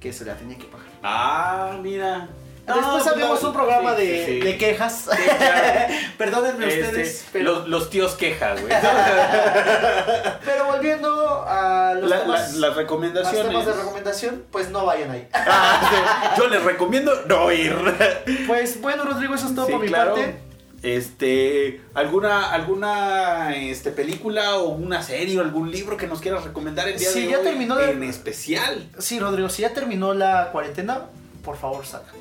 que 0.00 0.12
se 0.12 0.24
la 0.24 0.34
tenía 0.34 0.56
que 0.56 0.64
pagar. 0.64 0.86
Ah, 1.02 1.78
mira. 1.82 2.28
Después 2.74 3.04
No, 3.06 3.10
abrimos 3.12 3.42
no, 3.42 3.48
un 3.48 3.54
programa 3.54 3.96
sí, 3.96 4.06
de, 4.06 4.26
sí, 4.26 4.40
de 4.40 4.58
quejas. 4.58 5.04
claro. 5.08 5.94
Perdónenme 6.18 6.66
Este, 6.68 6.82
ustedes, 6.84 7.26
pero, 7.32 7.44
los, 7.52 7.68
los 7.68 7.90
tíos 7.90 8.14
quejas, 8.14 8.60
güey. 8.60 8.72
pero 10.44 10.64
volviendo 10.66 11.44
a 11.46 11.94
los 11.94 12.10
La- 12.10 12.20
temas, 12.20 12.54
la- 12.54 12.68
las 12.68 12.76
recomendaciones. 12.76 13.46
temas 13.48 13.66
de 13.66 13.72
recomendación, 13.72 14.44
pues 14.50 14.70
no 14.70 14.84
vayan 14.86 15.10
ahí. 15.10 15.28
Ah, 15.32 16.32
sí. 16.34 16.40
Yo 16.40 16.48
les 16.48 16.62
recomiendo 16.62 17.12
no 17.26 17.50
ir. 17.52 17.74
Pues 18.46 18.80
bueno, 18.80 19.04
Rodrigo, 19.04 19.34
eso 19.34 19.46
es 19.48 19.54
todo 19.54 19.66
Sí, 19.66 19.72
por 19.72 19.80
mi 19.80 19.88
claro. 19.88 20.14
parte. 20.14 20.40
Este, 20.80 21.80
alguna 21.94 22.52
alguna 22.52 23.52
este 23.56 23.90
película 23.90 24.56
o 24.58 24.68
una 24.68 25.02
serie 25.02 25.36
o 25.38 25.40
algún 25.42 25.72
libro 25.72 25.96
que 25.96 26.06
nos 26.06 26.20
quieras 26.20 26.44
recomendar 26.44 26.86
el 26.88 26.96
día 26.96 27.10
Sí, 27.10 27.22
de 27.24 27.30
ya 27.32 27.38
hoy 27.38 27.44
terminó 27.44 27.74
de- 27.76 27.90
en 27.90 28.02
especial. 28.04 28.88
Sí, 28.98 29.18
Rodrigo, 29.18 29.48
si 29.48 29.62
ya 29.62 29.74
terminó 29.74 30.14
la 30.14 30.50
cuarentena, 30.52 31.02
por 31.44 31.56
favor 31.56 31.84
salgan. 31.84 32.14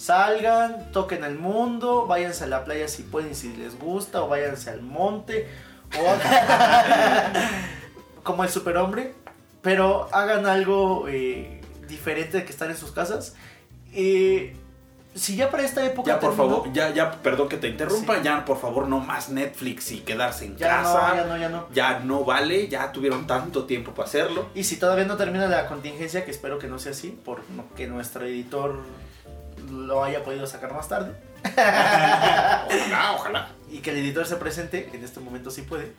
Salgan, 0.00 0.90
toquen 0.92 1.24
el 1.24 1.34
mundo, 1.38 2.06
váyanse 2.06 2.44
a 2.44 2.46
la 2.46 2.64
playa 2.64 2.88
si 2.88 3.02
pueden, 3.02 3.34
si 3.34 3.52
les 3.54 3.78
gusta, 3.78 4.22
o 4.22 4.28
váyanse 4.28 4.70
al 4.70 4.80
monte, 4.80 5.46
o 5.98 6.14
como 8.22 8.42
el 8.44 8.48
superhombre, 8.50 9.12
pero 9.60 10.08
hagan 10.12 10.46
algo 10.46 11.06
eh, 11.08 11.60
diferente 11.86 12.38
de 12.38 12.44
que 12.46 12.50
estar 12.50 12.70
en 12.70 12.78
sus 12.78 12.92
casas. 12.92 13.34
Eh, 13.92 14.56
si 15.14 15.36
ya 15.36 15.50
para 15.50 15.64
esta 15.64 15.84
época 15.84 16.12
Ya 16.12 16.18
por 16.20 16.30
terminó- 16.30 16.56
favor, 16.62 16.72
ya 16.72 16.88
ya 16.94 17.10
perdón 17.20 17.48
que 17.50 17.56
te 17.58 17.68
interrumpa, 17.68 18.16
Sí. 18.16 18.20
ya 18.22 18.44
por 18.46 18.58
favor 18.58 18.88
no 18.88 19.00
más 19.00 19.28
Netflix 19.28 19.90
y 19.92 19.98
quedarse 20.00 20.46
en 20.46 20.56
ya 20.56 20.68
casa. 20.82 21.08
no, 21.08 21.16
ya 21.16 21.24
no, 21.26 21.36
ya 21.36 21.48
no. 21.50 21.66
Ya 21.74 21.98
no 21.98 22.24
vale, 22.24 22.68
ya 22.68 22.90
tuvieron 22.92 23.26
tanto 23.26 23.64
tiempo 23.64 23.92
para 23.92 24.08
hacerlo. 24.08 24.46
Y 24.54 24.64
si 24.64 24.76
todavía 24.76 25.04
no 25.04 25.16
termina 25.18 25.46
la 25.46 25.66
contingencia, 25.66 26.24
que 26.24 26.30
espero 26.30 26.58
que 26.58 26.68
no 26.68 26.78
sea 26.78 26.92
así, 26.92 27.18
porque 27.24 27.86
nuestro 27.88 28.24
editor 28.24 28.78
lo 29.70 30.04
haya 30.04 30.24
podido 30.24 30.46
sacar 30.46 30.72
más 30.74 30.88
tarde. 30.88 31.12
Ojalá, 31.44 33.12
ojalá. 33.14 33.48
y 33.70 33.78
que 33.78 33.90
el 33.90 33.98
editor 33.98 34.26
se 34.26 34.36
presente, 34.36 34.90
en 34.92 35.04
este 35.04 35.20
momento 35.20 35.50
sí 35.50 35.62
puede. 35.62 35.92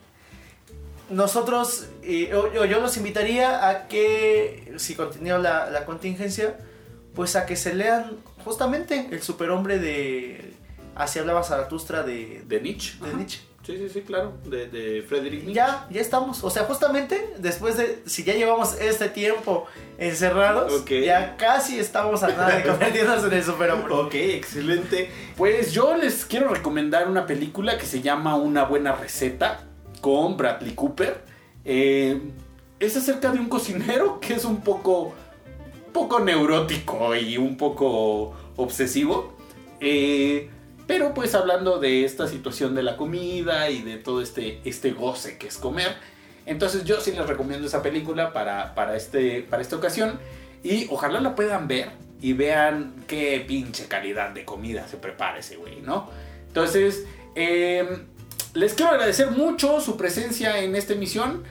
Nosotros, 1.10 1.88
eh, 2.04 2.30
yo, 2.30 2.80
los 2.80 2.96
invitaría 2.98 3.68
a 3.68 3.88
que, 3.88 4.74
si 4.78 4.96
continúa 4.96 5.40
la, 5.40 5.70
la 5.70 5.86
contingencia, 5.86 6.58
pues 7.16 7.36
a 7.36 7.46
que 7.46 7.56
se 7.56 7.74
lean 7.74 8.18
justamente 8.44 9.10
el 9.12 9.22
superhombre 9.22 9.78
de 9.78 10.54
Así 10.96 11.20
hablaba 11.20 11.44
Zaratustra 11.44 12.04
de, 12.04 12.44
De 12.46 12.62
Nietzsche. 12.62 12.98
de. 13.04 13.14
Nietzsche. 13.14 13.40
Sí, 13.64 13.78
sí, 13.78 13.90
sí, 13.90 14.02
claro. 14.02 14.34
De, 14.46 14.68
de 14.68 15.06
Nietzsche. 15.10 15.54
Ya, 15.54 15.88
ya 15.92 16.02
estamos. 16.02 16.44
O 16.44 16.50
sea, 16.50 16.64
justamente 16.64 17.34
después 17.38 17.78
de, 17.78 18.02
si 18.06 18.24
ya 18.24 18.34
llevamos 18.34 18.76
este 18.80 19.08
tiempo 19.10 19.68
encerrados, 20.00 20.84
ya 20.86 21.38
casi 21.38 21.80
estamos 21.80 22.24
a 22.24 22.30
nada 22.30 22.56
de 22.56 22.64
convertirnos 22.64 23.24
en 23.24 23.34
el 23.34 23.44
superhombre. 23.44 23.94
Ok, 23.94 24.14
excelente. 24.16 25.12
Pues 25.38 25.74
yo 25.74 25.96
les 25.96 26.26
quiero 26.26 26.50
recomendar 26.50 27.08
una 27.08 27.28
película 27.28 27.78
que 27.78 27.86
se 27.86 28.02
llama 28.02 28.36
Una 28.36 28.64
buena 28.64 28.94
receta 28.94 29.64
con 30.02 30.38
Bradley 30.38 30.74
Cooper. 30.74 31.22
Eh, 31.64 32.20
es 32.80 32.98
acerca 32.98 33.30
de 33.32 33.40
un 33.40 33.48
cocinero 33.48 34.20
que 34.20 34.34
es 34.34 34.44
un 34.44 34.62
poco, 34.62 35.14
poco 35.94 36.20
neurótico 36.20 37.16
y 37.16 37.38
un 37.38 37.58
poco 37.58 38.34
obsesivo. 38.56 39.38
Eh, 39.80 40.50
pero 40.92 41.14
pues 41.14 41.36
hablando 41.36 41.80
de 41.80 42.04
esta 42.04 42.28
situación 42.28 42.76
de 42.76 42.84
la 42.84 42.98
comida 42.98 43.70
y 43.70 43.82
de 43.82 43.96
todo 43.96 44.22
este, 44.22 44.60
este 44.66 44.92
goce 44.92 45.38
que 45.38 45.48
es 45.48 45.58
comer. 45.58 45.96
Entonces 46.46 46.84
yo 46.84 47.00
sí 47.00 47.14
les 47.14 47.26
recomiendo 47.26 47.66
esa 47.66 47.82
película 47.82 48.34
para, 48.34 48.76
para, 48.76 48.98
este, 48.98 49.42
para 49.42 49.62
esta 49.62 49.78
ocasión. 49.78 50.20
Y 50.64 50.88
ojalá 50.90 51.22
la 51.22 51.34
puedan 51.34 51.70
ver 51.70 51.92
y 52.20 52.34
vean 52.34 53.06
qué 53.08 53.42
pinche 53.48 53.88
calidad 53.88 54.32
de 54.32 54.44
comida 54.44 54.86
se 54.90 54.98
prepara 54.98 55.40
ese 55.40 55.56
güey, 55.56 55.80
¿no? 55.80 56.10
Entonces, 56.48 57.06
eh, 57.36 57.88
les 58.54 58.74
quiero 58.74 58.92
agradecer 58.92 59.32
mucho 59.32 59.80
su 59.80 59.96
presencia 59.96 60.60
en 60.60 60.76
esta 60.76 60.92
emisión. 60.92 61.46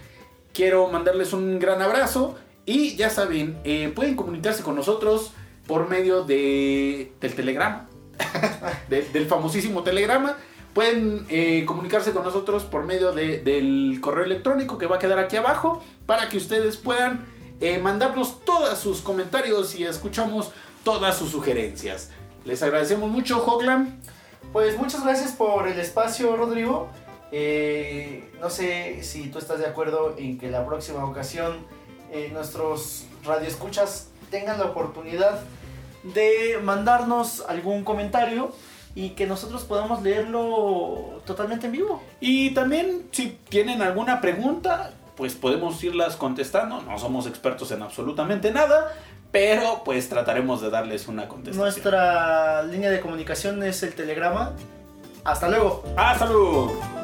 Quiero 0.53 0.87
mandarles 0.88 1.33
un 1.33 1.59
gran 1.59 1.81
abrazo. 1.81 2.37
Y 2.66 2.94
ya 2.94 3.09
saben, 3.09 3.59
eh, 3.64 3.90
pueden 3.94 4.16
comunicarse 4.16 4.62
con 4.62 4.76
nosotros 4.76 5.33
por 5.66 5.88
medio 5.88 6.24
de, 6.24 7.12
del 7.22 7.35
telegrama. 7.35 7.89
de- 8.88 9.02
del 9.12 9.26
famosísimo 9.26 9.83
telegrama. 9.83 10.37
Pueden 10.74 11.26
eh, 11.28 11.64
comunicarse 11.66 12.12
con 12.12 12.22
nosotros 12.22 12.62
por 12.64 12.85
medio 12.85 13.12
de- 13.12 13.38
del 13.38 13.98
correo 14.00 14.24
electrónico 14.24 14.78
que 14.78 14.87
va 14.87 14.96
a 14.96 14.98
quedar 14.98 15.18
aquí 15.18 15.37
abajo 15.37 15.83
para 16.06 16.28
que 16.28 16.37
ustedes 16.37 16.76
puedan 16.76 17.26
eh, 17.61 17.78
mandarnos 17.78 18.44
todos 18.44 18.78
sus 18.78 19.00
comentarios 19.00 19.74
y 19.74 19.85
escuchamos 19.85 20.52
todas 20.85 21.16
sus 21.16 21.30
sugerencias. 21.30 22.11
Les 22.44 22.62
agradecemos 22.62 23.11
mucho, 23.11 23.44
Hoglan. 23.44 24.00
Pues 24.52 24.78
muchas 24.78 25.04
gracias 25.04 25.33
por 25.33 25.68
el 25.68 25.78
espacio, 25.78 26.37
Rodrigo. 26.37 26.88
Eh, 27.33 28.30
no 28.40 28.48
sé 28.50 29.02
si 29.02 29.28
tú 29.28 29.38
estás 29.38 29.59
de 29.59 29.66
acuerdo 29.66 30.14
en 30.18 30.38
que 30.38 30.50
la 30.50 30.64
próxima 30.66 31.04
ocasión 31.04 31.59
nuestros 32.33 33.04
radioescuchas 33.24 34.09
tengan 34.30 34.59
la 34.59 34.64
oportunidad 34.66 35.40
de 36.02 36.58
mandarnos 36.62 37.44
algún 37.48 37.84
comentario 37.84 38.52
y 38.94 39.10
que 39.10 39.26
nosotros 39.26 39.64
podamos 39.64 40.02
leerlo 40.02 41.22
totalmente 41.24 41.66
en 41.66 41.72
vivo. 41.72 42.02
Y 42.20 42.50
también, 42.50 43.08
si 43.12 43.38
tienen 43.48 43.82
alguna 43.82 44.20
pregunta, 44.20 44.92
pues 45.16 45.34
podemos 45.34 45.82
irlas 45.84 46.16
contestando. 46.16 46.82
No 46.82 46.98
somos 46.98 47.26
expertos 47.26 47.70
en 47.70 47.82
absolutamente 47.82 48.50
nada, 48.50 48.92
pero 49.30 49.82
pues 49.84 50.08
trataremos 50.08 50.60
de 50.60 50.70
darles 50.70 51.08
una 51.08 51.28
contestación. 51.28 51.62
Nuestra 51.62 52.62
línea 52.64 52.90
de 52.90 53.00
comunicación 53.00 53.62
es 53.62 53.82
el 53.82 53.94
telegrama. 53.94 54.52
Hasta 55.24 55.48
luego. 55.48 55.84
¡Hasta 55.96 56.26
luego! 56.26 56.99